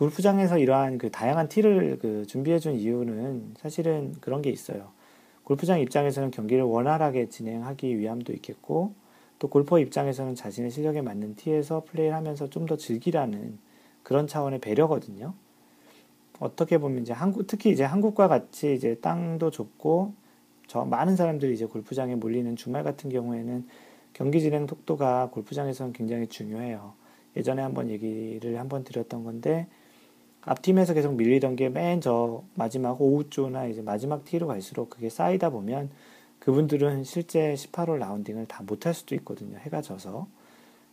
[0.00, 4.92] 골프장에서 이러한 그 다양한 티를 그 준비해준 이유는 사실은 그런 게 있어요.
[5.44, 8.94] 골프장 입장에서는 경기를 원활하게 진행하기 위함도 있겠고,
[9.38, 13.58] 또 골퍼 입장에서는 자신의 실력에 맞는 티에서 플레이를 하면서 좀 더 즐기라는
[14.02, 15.34] 그런 차원의 배려거든요.
[16.38, 20.14] 어떻게 보면 이제 한국, 특히 이제 한국과 같이 이제 땅도 좁고,
[20.66, 23.68] 저 많은 사람들이 이제 골프장에 몰리는 주말 같은 경우에는
[24.14, 26.94] 경기 진행 속도가 골프장에서는 굉장히 중요해요.
[27.36, 29.66] 예전에 한번 얘기를 한번 드렸던 건데,
[30.42, 35.90] 앞팀에서 계속 밀리던 게 맨 저 마지막 오후조나 이제 마지막 티로 갈수록 그게 쌓이다 보면
[36.38, 39.58] 그분들은 실제 18홀 라운딩을 다 못할 수도 있거든요.
[39.58, 40.26] 해가 져서.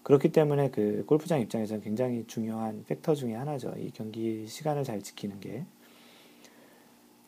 [0.03, 3.73] 그렇기 때문에 그 골프장 입장에서는 굉장히 중요한 팩터 중에 하나죠.
[3.77, 5.63] 이 경기 시간을 잘 지키는 게.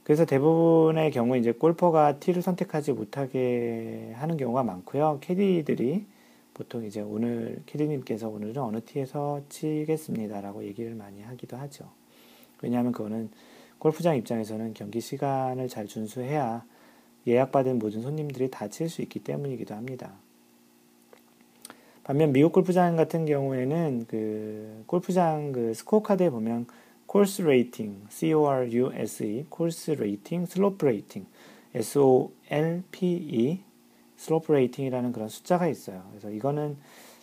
[0.03, 5.19] 그래서 대부분의 경우 이제 골퍼가 티를 선택하지 못하게 하는 경우가 많고요.
[5.21, 6.05] 캐디들이
[6.53, 11.98] 보통 이제 오늘 캐디님께서 오늘은 어느 티에서 치겠습니다라고 얘기를 많이 하기도 하죠.
[12.61, 13.29] 왜냐하면 그거는
[13.79, 16.65] 골프장 입장에서는 경기 시간을 잘 준수해야
[17.27, 20.13] 예약받은 모든 손님들이 다 칠 수 있기 때문이기도 합니다.
[22.03, 26.65] 반면 미국 골프장 같은 경우에는 그 골프장 그 스코어 카드에 보면
[27.05, 31.25] 코스 레이팅, C-O-R-U-S-E, 코스 레이팅, 슬로프 레이팅,
[31.73, 33.59] S-O-L-P-E,
[34.17, 36.03] 슬로프 레이팅이라는 그런 숫자가 있어요.
[36.09, 36.77] 그래서 이거는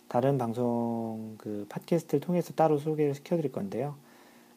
[0.07, 3.95] 다른 방송 그 팟캐스트를 통해서 따로 소개를 시켜드릴 건데요.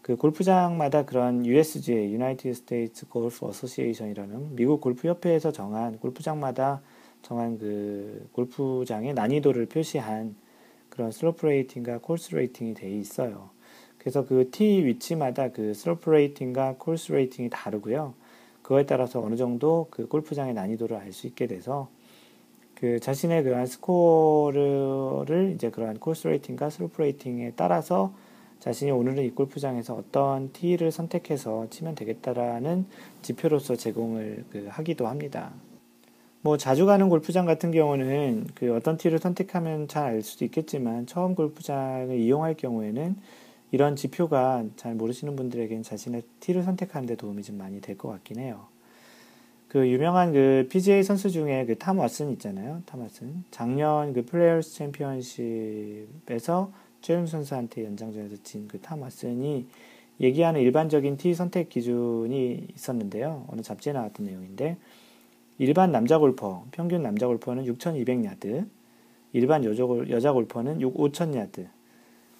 [0.02, 6.80] 그 골프장마다 그런 USGA, United States Golf Association이라는 미국 골프 협회에서 정한 골프장마다
[7.22, 10.34] 정한 그 골프장의 난이도를 표시한
[10.88, 13.50] 그런 slope rating과 course rating이 돼 있어요.
[13.98, 18.14] 그래서 그 티 위치마다 그 slope rating과 course rating이 다르고요.
[18.62, 21.88] 그거에 따라서 어느 정도 그 골프장의 난이도를 알 수 있게 돼서
[22.74, 28.14] 그 자신의 그러한 스코어를 이제 그러한 course rating과 slope rating에 따라서
[28.60, 32.86] 자신이 오늘은 이 골프장에서 어떤 티를 선택해서 치면 되겠다라는
[33.22, 35.52] 지표로서 제공을 그 하기도 합니다.
[36.42, 41.34] 뭐 자주 가는 골프장 같은 경우는 그 어떤 티를 선택하면 잘 알 수도 있겠지만 처음
[41.34, 43.16] 골프장을 이용할 경우에는
[43.72, 48.40] 이런 지표가 잘 모르시는 분들에게는 자신의 티를 선택하는 데 도움이 좀 많이 될 것 같긴
[48.40, 48.66] 해요.
[49.68, 52.82] 그 유명한 그 PGA 선수 중에 그 탐 왓슨 있잖아요.
[52.86, 53.42] 탐 왓슨.
[53.50, 59.64] 작년 그 플레이어스 챔피언십에서 최윤 선수한테 연장전에서 진그탐 왓슨이
[60.20, 63.46] 얘기하는 일반적인 티 선택 기준이 있었는데요.
[63.48, 64.76] 어느 잡지에 나왔던 내용인데
[65.58, 68.66] 일반 남자 골퍼, 평균 남자 골퍼는 6,200야드,
[69.32, 71.68] 일반 여자, 여자 골퍼는 5,000야드,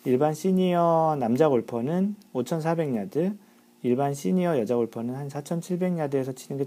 [0.05, 3.37] 일반 시니어 남자 골퍼는 5,400야드,
[3.83, 6.65] 일반 시니어 여자 골퍼는 한 4,700야드에서 치는 게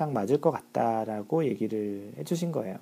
[0.00, 2.78] 딱 맞을 것 같다라고 얘기를 해주신 거예요.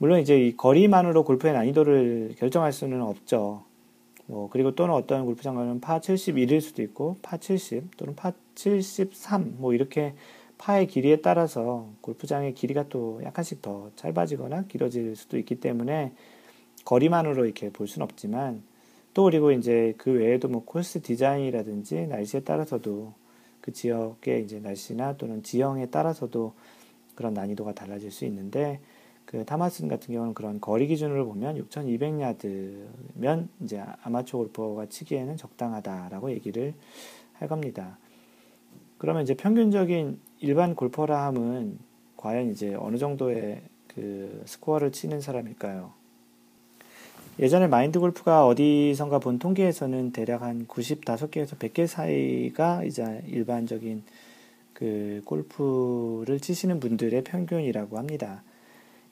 [0.00, 3.64] 물론 이제 이 거리만으로 골프의 난이도를 결정할 수는 없죠.
[4.24, 9.56] 뭐 그리고 또는 어떤 골프장 가면 파 71일 수도 있고 파 70 또는 파 73
[9.58, 10.14] 뭐 이렇게
[10.56, 16.12] 파의 길이에 따라서 골프장의 길이가 또 약간씩 더 짧아지거나 길어질 수도 있기 때문에
[16.86, 18.62] 거리만으로 이렇게 볼 수는 없지만
[19.12, 23.12] 또 그리고 이제 그 외에도 뭐 코스 디자인이라든지 날씨에 따라서도
[23.60, 26.54] 그 지역의 이제 날씨나 또는 지형에 따라서도
[27.14, 28.80] 그런 난이도가 달라질 수 있는데
[29.30, 36.74] 그 타마슨 같은 경우는 그런 거리 기준으로 보면 6,200야드면 이제 아마추어 골퍼가 치기에는 적당하다라고 얘기를
[37.34, 37.96] 할 겁니다.
[38.98, 41.78] 그러면 이제 평균적인 일반 골퍼라 함은
[42.16, 45.92] 과연 이제 어느 정도의 그 스코어를 치는 사람일까요?
[47.38, 54.02] 예전에 마인드 골프가 어디선가 본 통계에서는 대략 한 95개에서 100개 사이가 이제 일반적인
[54.74, 58.42] 그 골프를 치시는 분들의 평균이라고 합니다.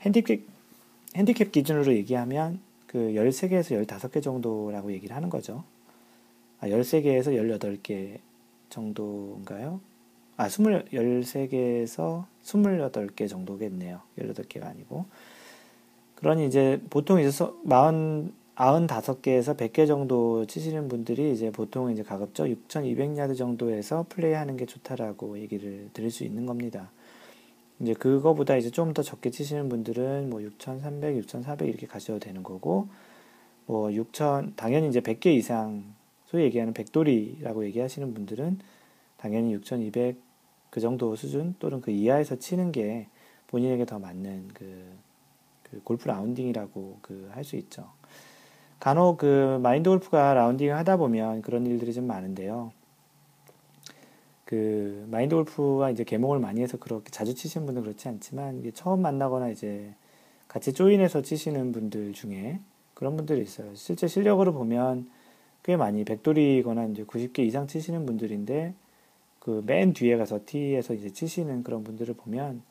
[0.03, 0.41] 핸디캡,
[1.17, 5.65] 핸디캡 기준으로 얘기하면 그 13개에서 15개 정도라고 얘기를 하는 거죠.
[6.61, 8.19] 아, 13개에서 18개
[8.71, 9.81] 정도인가요?
[10.37, 14.01] 아, 20, 13개에서 28개 정도겠네요.
[14.19, 15.05] 18개가 아니고.
[16.15, 23.37] 그러니 이제 보통 이제 40, 95개에서 100개 정도 치시는 분들이 이제 보통 이제 가급적 6,200야드
[23.37, 26.91] 정도에서 플레이하는 게 좋다라고 얘기를 드릴 수 있는 겁니다.
[27.81, 32.89] 이제 그거보다 이제 좀 더 적게 치시는 분들은 뭐 6,300, 6,400 이렇게 가셔도 되는 거고,
[33.67, 35.85] 뭐 6,000, 당연히 이제 100개 이상,
[36.27, 38.59] 소위 얘기하는 백돌이라고 얘기하시는 분들은
[39.19, 40.17] 당연히 6,200,
[40.71, 43.09] 그 정도 수준 또는 그 이하에서 치는 게
[43.49, 44.85] 본인에게 더 맞는 그,
[45.65, 47.89] 그 골프 라운딩이라고 그 할 수 있죠.
[48.81, 52.73] 간혹 그 마인드 골프가 라운딩을 하다 보면 그런 일들이 좀 많은데요.
[54.49, 59.03] 그 마인드 골프가 이제 계몽을 많이 해서 그렇게 자주 치시는 분은 그렇지 않지만 이게 처음
[59.03, 59.93] 만나거나 이제
[60.49, 62.59] 같이 join해서 치시는 분들 중에
[62.95, 63.75] 그런 분들이 있어요.
[63.75, 65.11] 실제 실력으로 보면
[65.65, 68.73] 꽤 많이 백돌이거나 이제 90개 이상 치시는 분들인데
[69.39, 72.63] 그 맨 뒤에 가서 티에서 이제 치시는 그런 분들을 보면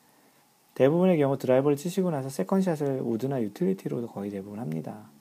[0.73, 5.11] 대부분의 경우 드라이버를 치시고 나서 second shot을 우드나 유틸리티로도 거의 대부분 합니다.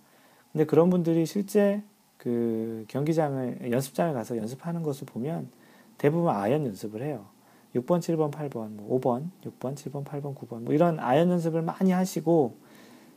[0.52, 1.82] 근데 그런 분들이 실제
[2.16, 5.50] 그 경기장을 연습장을 가서 연습하는 것을 보면
[5.98, 7.26] 대부분 아이언 연습을 해요.
[7.74, 12.56] 6번, 7번, 8번, 뭐 5번, 6번, 7번, 8번, 9번 뭐 이런 아이언 연습을 많이 하시고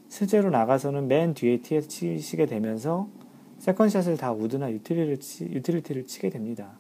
[0.09, 3.07] 실제로 나가서는 맨 뒤에 티에서 치시게 되면서
[3.59, 6.80] second shot을 다 우드나 유틸리티를, 치, 유틸리티를 치게 됩니다.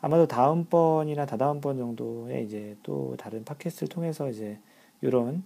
[0.00, 4.58] 아마도 다음번이나 다다음번 정도에 이제 또 다른 팟캐스트를 통해서 이제
[5.02, 5.44] 이런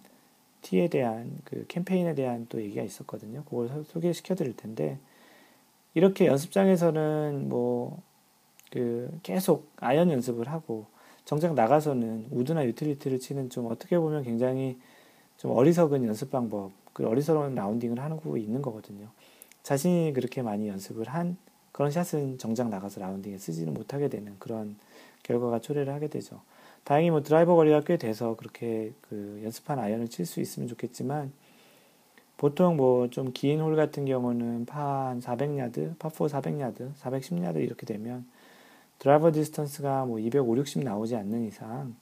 [0.63, 3.45] 티에 대한 그 캠페인에 대한 또 얘기가 있었거든요.
[3.45, 4.99] 그걸 소개시켜 드릴 텐데
[5.95, 8.01] 이렇게 연습장에서는 뭐
[8.71, 10.87] 그 계속 아이언 연습을 하고
[11.25, 14.79] 정작 나가서는 우드나 유틸리티를 치는 좀 어떻게 보면 굉장히
[15.37, 19.09] 좀 어리석은 연습 방법, 그 어리석은 라운딩을 하고 있는 거거든요.
[19.63, 21.37] 자신이 그렇게 많이 연습을 한
[21.73, 24.77] 그런 샷은 정작 나가서 라운딩에 쓰지는 못하게 되는 그런
[25.23, 26.41] 결과가 초래를 하게 되죠.
[26.85, 31.33] 다행히 뭐 드라이버 거리가 꽤 돼서 그렇게 그 연습한 아이언을 칠 수 있으면 좋겠지만
[32.37, 38.27] 보통 뭐 좀 긴 홀 같은 경우는 파 한 400야드, 파4 400야드, 410야드 이렇게 되면
[39.01, 41.97] 드라이버 distance가 뭐 250, 60 나오지 않는 이상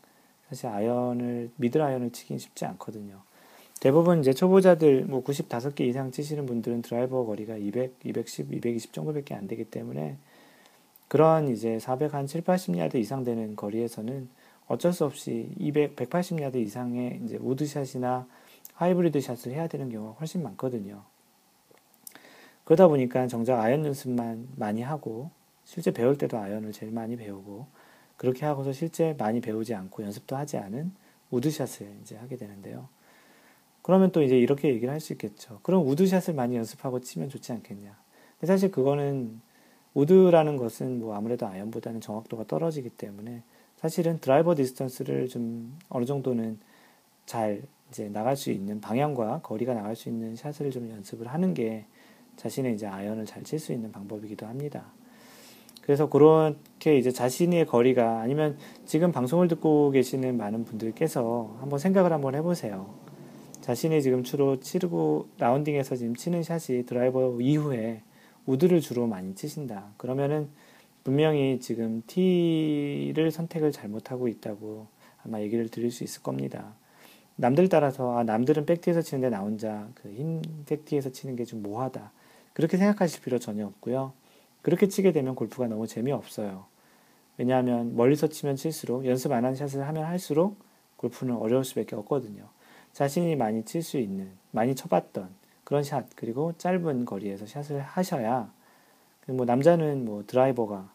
[0.48, 3.22] 사실 아이언을 middle iron을 치긴 쉽지 않거든요.
[3.80, 9.46] 대부분 이제 초보자들 뭐 95개 이상 치시는 분들은 드라이버 거리가 200, 210, 220 정도밖에 안
[9.46, 10.16] 되기 때문에
[11.06, 14.28] 그런 이제 400 한 7, 80야드 이상 되는 거리에서는
[14.66, 18.26] 어쩔 수 없이 200, 180야드 이상의 이제 우드샷이나
[18.74, 21.02] 하이브리드 샷을 해야 되는 경우가 훨씬 많거든요.
[22.64, 25.30] 그러다 보니까 정작 아이언 연습만 많이 하고
[25.68, 27.66] 실제 배울 때도 아이언을 제일 많이 배우고
[28.16, 30.92] 그렇게 하고서 실제 많이 배우지 않고 연습도 하지 않은
[31.30, 32.88] 우드샷을 이제 하게 되는데요.
[33.82, 35.60] 그러면 또 이제 이렇게 얘기를 할 수 있겠죠.
[35.62, 37.94] 그럼 우드샷을 많이 연습하고 치면 좋지 않겠냐.
[38.40, 39.42] 근데 사실 그거는
[39.92, 43.42] 우드라는 것은 뭐 아무래도 아이언보다는 정확도가 떨어지기 때문에
[43.76, 46.58] 사실은 드라이버 distance를 좀 어느 정도는
[47.26, 51.84] 잘 이제 나갈 수 있는 방향과 거리가 나갈 수 있는 샷을 좀 연습을 하는 게
[52.36, 54.86] 자신의 이제 아이언을 잘 칠 수 있는 방법이기도 합니다.
[55.88, 62.34] 그래서 그렇게 이제 자신의 거리가 아니면 지금 방송을 듣고 계시는 많은 분들께서 한번 생각을 한번
[62.34, 62.92] 해보세요.
[63.62, 68.02] 자신이 지금 주로 치르고 라운딩에서 지금 치는 샷이 드라이버 이후에
[68.44, 69.94] 우드를 주로 많이 치신다.
[69.96, 70.50] 그러면은
[71.04, 74.88] 분명히 지금 티를 선택을 잘못하고 있다고
[75.24, 76.74] 아마 얘기를 드릴 수 있을 겁니다.
[77.36, 82.12] 남들 따라서 아 남들은 백티에서 치는데 나 혼자 그 흰 백티에서 치는 게 좀 모하다.
[82.52, 84.12] 그렇게 생각하실 필요 전혀 없고요.
[84.62, 86.66] 그렇게 치게 되면 골프가 너무 재미없어요.
[87.36, 90.56] 왜냐하면 멀리서 치면 칠수록 연습 안 한 샷을 하면 할수록
[90.96, 92.48] 골프는 어려울 수밖에 없거든요.
[92.92, 95.28] 자신이 많이 칠 수 있는, 많이 쳐봤던
[95.62, 98.50] 그런 샷, 그리고 짧은 거리에서 샷을 하셔야,
[99.26, 100.90] 뭐 남자는 뭐 드라이버가,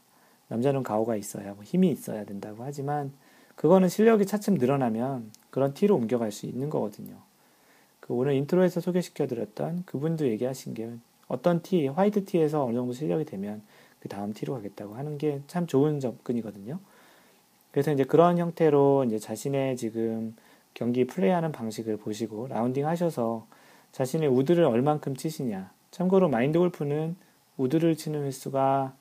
[0.49, 3.14] 남자는 가오가 있어야, 뭐 힘이 있어야 된다고 하지만,
[3.55, 7.16] 그거는 실력이 차츰 늘어나면 그런 티로 옮겨갈 수 있는 거거든요.
[7.99, 10.91] 그 오늘 intro에서 소개시켜드렸던 그분도 얘기하신 게
[11.28, 13.62] 어떤 티, white tee에서 어느 정도 실력이 되면
[14.00, 16.80] 그 다음 티로 가겠다고 하는 게 참 좋은 접근이거든요.
[17.72, 20.36] 그래서 이제 그런 형태로 이제 자신의 지금
[20.74, 23.48] 경기 플레이하는 방식을 보시고 라운딩 하셔서
[23.92, 25.72] 자신의 우드를 얼만큼 치시냐.
[25.92, 27.16] 참고로 마인드 골프는
[27.58, 28.94] 우드를 치는 횟수가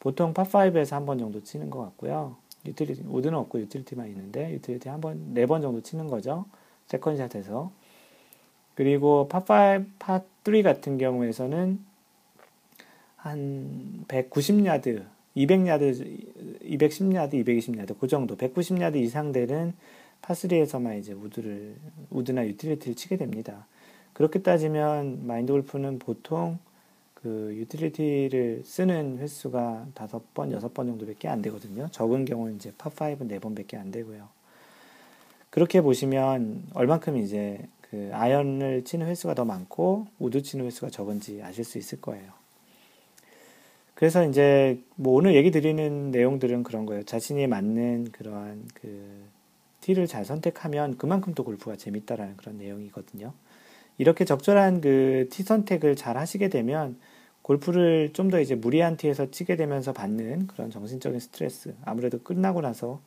[0.00, 2.36] 보통 파5에서 한 번 정도 치는 것 같고요.
[2.66, 6.46] 유틸리티, 우드는 없고 유틸리티만 있는데 유틸리티 한 번, 네 번 정도 치는 거죠.
[6.86, 7.70] 세컨샷에서.
[8.80, 11.84] 그리고 파5, 파3 같은 경우에서는
[13.16, 15.04] 한 190야드,
[15.36, 19.74] 200야드, 210야드, 220야드, 그 정도, 190야드 이상 되는
[20.22, 21.74] 파3에서만 이제 우드를,
[22.08, 23.66] 우드나 유틸리티를 치게 됩니다.
[24.14, 26.58] 그렇게 따지면 마인드 골프는 보통
[27.12, 31.88] 그 유틸리티를 쓰는 횟수가 다섯 번, 여섯 번 정도밖에 안 되거든요.
[31.90, 34.26] 적은 경우는 이제 파5는 네 번밖에 안 되고요.
[35.50, 37.58] 그렇게 보시면 얼만큼 이제
[37.90, 42.32] 그 아이언을 치는 횟수가 더 많고 우드 치는 횟수가 적은지 아실 수 있을 거예요.
[43.94, 47.02] 그래서 이제 뭐 오늘 얘기 드리는 내용들은 그런 거예요.
[47.02, 49.24] 자신이 맞는 그러한 그
[49.82, 53.32] 티를 잘 선택하면 그만큼 또 골프가 재밌다라는 그런 내용이거든요.
[53.98, 56.98] 이렇게 적절한 그 티 선택을 잘 하시게 되면
[57.42, 63.00] 골프를 좀 더 이제 무리한 티에서 치게 되면서 받는 그런 정신적인 스트레스 아무래도 끝나고 나서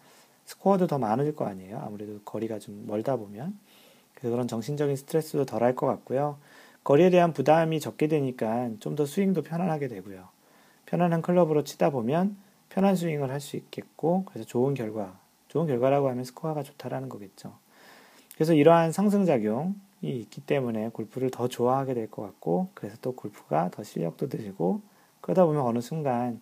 [0.46, 1.80] 스코어도 더 많을 거 아니에요.
[1.80, 3.58] 아무래도 거리가 좀 멀다 보면
[4.30, 6.38] 그런 정신적인 스트레스도 덜할 것 같고요.
[6.84, 10.28] 거리에 대한 부담이 적게 되니까 좀 더 스윙도 편안하게 되고요.
[10.86, 12.36] 편안한 클럽으로 치다 보면
[12.70, 15.18] 편한 스윙을 할 수 있겠고 그래서 좋은 결과
[15.48, 17.54] 좋은 결과라고 하면 스코어가 좋다라는 거겠죠.
[18.36, 23.84] 그래서 이러한 상승작용이 있기 때문에 골프를 더 좋아하게 될 것 같고, 그래서 또 골프가 더
[23.84, 24.82] 실력도 늘고,
[25.22, 26.42] 그러다 보면 어느 순간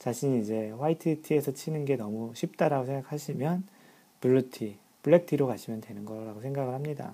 [0.00, 3.64] 자신이 이제 white tee에서 치는 게 너무 쉽다라고 생각하시면
[4.20, 7.12] blue tee, black tee로 가시면 되는 거라고 생각을 합니다.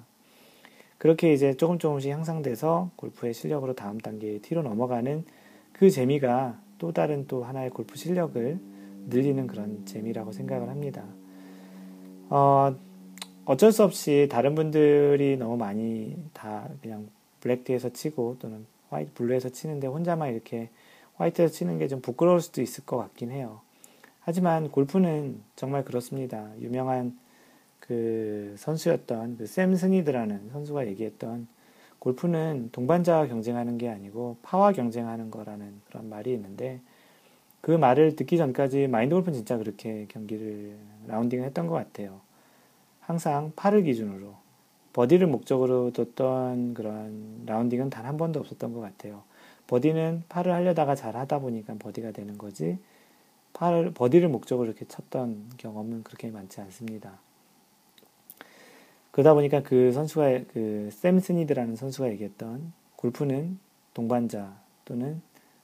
[0.99, 5.25] 그렇게 이제 조금 조금씩 향상돼서 골프의 실력으로 다음 단계의 티로 넘어가는
[5.73, 8.59] 그 재미가 또 다른 또 하나의 골프 실력을
[9.09, 11.05] 늘리는 그런 재미라고 생각을 합니다.
[12.29, 12.75] 어,
[13.45, 17.09] 어쩔 수 없이 다른 분들이 너무 많이 다 그냥
[17.41, 20.71] black tee에서 치고 또는 white blue에서 치는데 혼자만 이렇게
[21.17, 23.61] white에서 치는 게 좀 부끄러울 수도 있을 것 같긴 해요.
[24.21, 26.51] 하지만 골프는 정말 그렇습니다.
[26.61, 27.17] 유명한
[27.81, 31.47] 그 선수였던 그 샘 스니드라는 선수가 얘기했던
[31.99, 36.81] 골프는 동반자와 경쟁하는 게 아니고 파와 경쟁하는 거라는 그런 말이 있는데
[37.61, 40.77] 그 말을 듣기 전까지 마인드 골프는 진짜 그렇게 경기를
[41.09, 42.21] 라운딩을 했던 것 같아요.
[43.01, 44.35] 항상 파를 기준으로
[44.93, 49.23] 버디를 목적으로 뒀던 그런 라운딩은 단 한 번도 없었던 것 같아요.
[49.69, 52.79] 버디는 파를 하려다가 잘 하다 보니까 버디가 되는 거지
[53.53, 57.19] 파를 버디를 목적으로 이렇게 쳤던 경험은 그렇게 많지 않습니다.
[59.17, 63.59] 그러다 보니까 그 선수가 그 샘 스니드라는 선수가 얘기했던 골프는
[63.95, 64.55] 동반자
[64.85, 65.23] 또는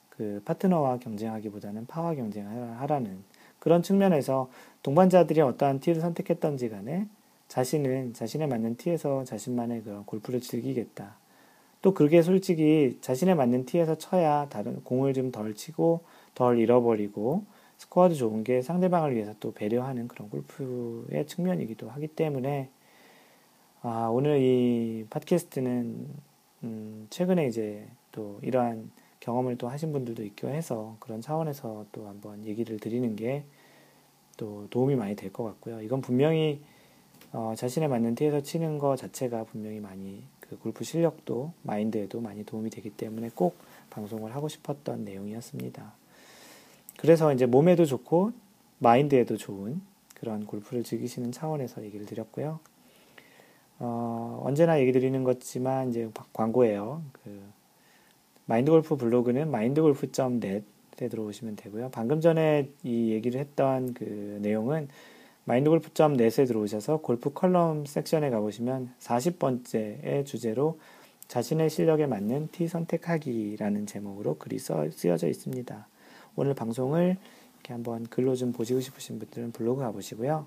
[0.09, 3.23] 그 파트너와 경쟁하기보다는 파와 경쟁하라는
[3.59, 4.49] 그런 측면에서
[4.81, 7.07] 동반자들이 어떠한 티를 선택했던지 간에
[7.47, 11.15] 자신은 자신에 맞는 티에서 자신만의 그 골프를 즐기겠다.
[11.83, 16.01] 또 그게 솔직히 자신에 맞는 티에서 쳐야 다른 공을 좀 덜 치고
[16.33, 17.45] 덜 잃어버리고
[17.77, 22.69] 스코어도 좋은 게 상대방을 위해서 또 배려하는 그런 골프의 측면이기도 하기 때문에
[23.83, 26.07] 아, 오늘 이 팟캐스트는
[26.63, 32.45] 음, 최근에 이제 또 이러한 경험을 또 하신 분들도 있고 해서 그런 차원에서 또 한번
[32.45, 33.43] 얘기를 드리는 게
[34.37, 35.81] 또 도움이 많이 될 것 같고요.
[35.81, 36.61] 이건 분명히
[37.31, 42.69] 어, 자신에 맞는 티에서 치는 것 자체가 분명히 많이 그 골프 실력도 마인드에도 많이 도움이
[42.69, 43.55] 되기 때문에 꼭
[43.89, 45.93] 방송을 하고 싶었던 내용이었습니다.
[46.97, 48.31] 그래서 이제 몸에도 좋고
[48.79, 49.81] 마인드에도 좋은
[50.15, 52.59] 그런 골프를 즐기시는 차원에서 얘기를 드렸고요.
[53.85, 57.03] 어, 언제나 얘기 드리는 것지만 이제 광고예요.
[57.11, 57.41] 그
[58.45, 60.61] 마인드 골프 블로그는 mindgolf.net에
[60.95, 61.89] 들어오시면 되고요.
[61.91, 64.87] 방금 전에 이 얘기를 했던 그 내용은
[65.45, 70.79] 마인드골프.net에 들어오셔서 골프 컬럼 섹션에 가보시면 40번째의 주제로
[71.27, 75.87] 자신의 실력에 맞는 티 선택하기라는 제목으로 글이 써, 쓰여져 있습니다.
[76.37, 77.17] 오늘 방송을
[77.55, 80.45] 이렇게 한번 글로 좀 보시고 싶으신 분들은 블로그 가보시고요.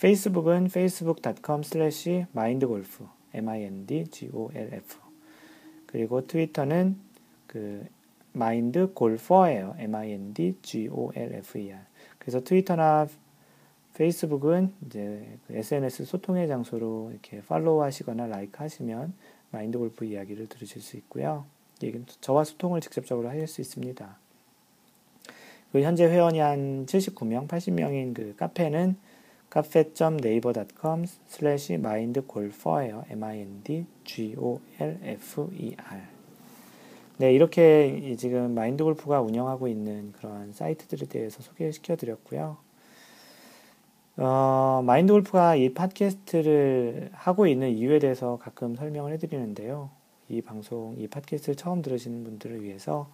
[0.00, 4.98] 페이스북은 facebook.com slash mindgolf, m-i-n-d-g-o-l-f.
[5.86, 6.96] 그리고 트위터는
[7.46, 7.86] 그
[8.34, 11.80] mindgolfer예요, m-i-n-d-g-o-l-f-e-r.
[12.18, 13.06] 그래서 트위터나
[13.94, 19.12] 페이스북은 이제 그 SNS 소통의 장소로 이렇게 팔로우 하시거나 라이크 하시면
[19.50, 21.44] 마인드 골프 이야기를 들으실 수 있고요.
[22.20, 24.16] 저와 소통을 직접적으로 하실 수 있습니다.
[25.72, 28.96] 그 현재 회원이 한 79명, 80명인 그 카페는
[29.52, 33.04] 카페.naver.com slash mindgolfer예요.
[33.10, 33.82] m-i-n-d-g-o-l-f-e-r
[37.18, 42.56] 네, 이렇게 지금 마인드 골프가 운영하고 있는 그런 사이트들에 대해서 소개시켜 드렸고요.
[44.16, 49.90] 어, 마인드 골프가 이 팟캐스트를 하고 있는 이유에 대해서 가끔 설명을 해드리는데요.
[50.30, 53.10] 이 방송, 이 팟캐스트를 처음 들으시는 분들을 위해서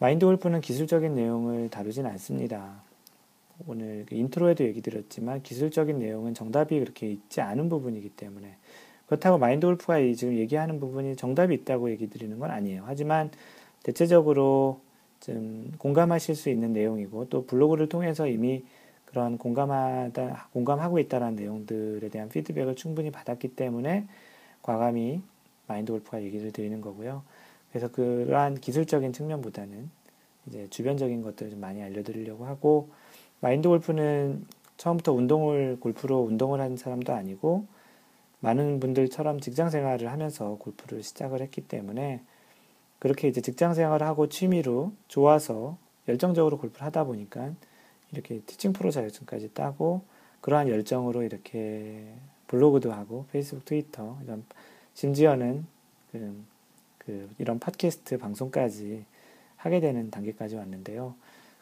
[0.00, 2.89] 마인드 골프는 기술적인 내용을 다루진 않습니다.
[3.66, 8.56] 오늘 그 인트로에도 얘기 드렸지만 기술적인 내용은 정답이 그렇게 있지 않은 부분이기 때문에
[9.06, 12.84] 그렇다고 마인드 골프가 지금 얘기하는 부분이 정답이 있다고 얘기 드리는 건 아니에요.
[12.86, 13.30] 하지만
[13.82, 14.80] 대체적으로
[15.20, 18.64] 좀 공감하실 수 있는 내용이고 또 블로그를 통해서 이미
[19.04, 24.06] 그런 공감하다, 공감하고 있다는 내용들에 대한 피드백을 충분히 받았기 때문에
[24.62, 25.20] 과감히
[25.66, 27.22] 마인드 골프가 얘기를 드리는 거고요.
[27.70, 29.90] 그래서 그러한 기술적인 측면보다는
[30.46, 32.90] 이제 주변적인 것들을 좀 많이 알려드리려고 하고
[33.40, 37.66] 마인드 골프는 처음부터 운동을 골프로 운동을 한 사람도 아니고
[38.40, 42.22] 많은 분들처럼 직장 생활을 하면서 골프를 시작을 했기 때문에
[42.98, 45.76] 그렇게 이제 직장 생활을 하고 취미로 좋아서
[46.08, 47.52] 열정적으로 골프를 하다 보니까
[48.12, 50.02] 이렇게 티칭 프로 자격증까지 따고
[50.40, 52.14] 그러한 열정으로 이렇게
[52.46, 54.44] 블로그도 하고 페이스북, 트위터 이런
[54.94, 55.66] 심지어는
[56.12, 56.60] 그
[57.10, 59.04] 그 이런 팟캐스트 방송까지
[59.56, 61.14] 하게 되는 단계까지 왔는데요.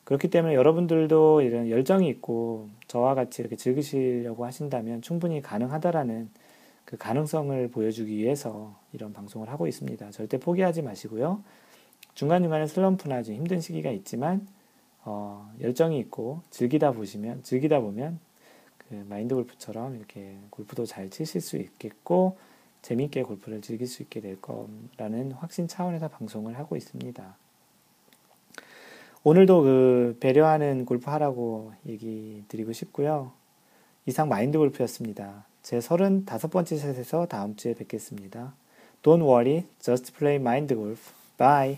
[0.09, 6.31] 그렇기 때문에 여러분들도 이런 열정이 있고 저와 같이 이렇게 즐기시려고 하신다면 충분히 가능하다라는
[6.87, 10.11] 그 가능성을 보여주기 위해서 이런 방송을 하고 있습니다.
[10.13, 11.43] 절대 포기하지 마시고요.
[12.15, 14.49] 중간중간에 슬럼프나 좀 힘든 시기가 있지만
[15.05, 18.19] 어, 열정이 있고 즐기다 보시면 즐기다 보면
[18.79, 22.39] 그 마인드 골프처럼 이렇게 골프도 잘 치실 수 있겠고
[22.81, 27.37] 재미있게 골프를 즐길 수 있게 될 거라는 확신 차원에서 방송을 하고 있습니다.
[29.29, 33.33] 오늘도 그 배려하는 골프 하라고 얘기 드리고 싶고요.
[34.07, 35.45] 이상 마인드 골프였습니다.
[35.61, 38.55] 제 35번째 셋에서 다음 주에 뵙겠습니다.
[39.03, 41.13] Don't worry, just play mind golf.
[41.37, 41.77] Bye.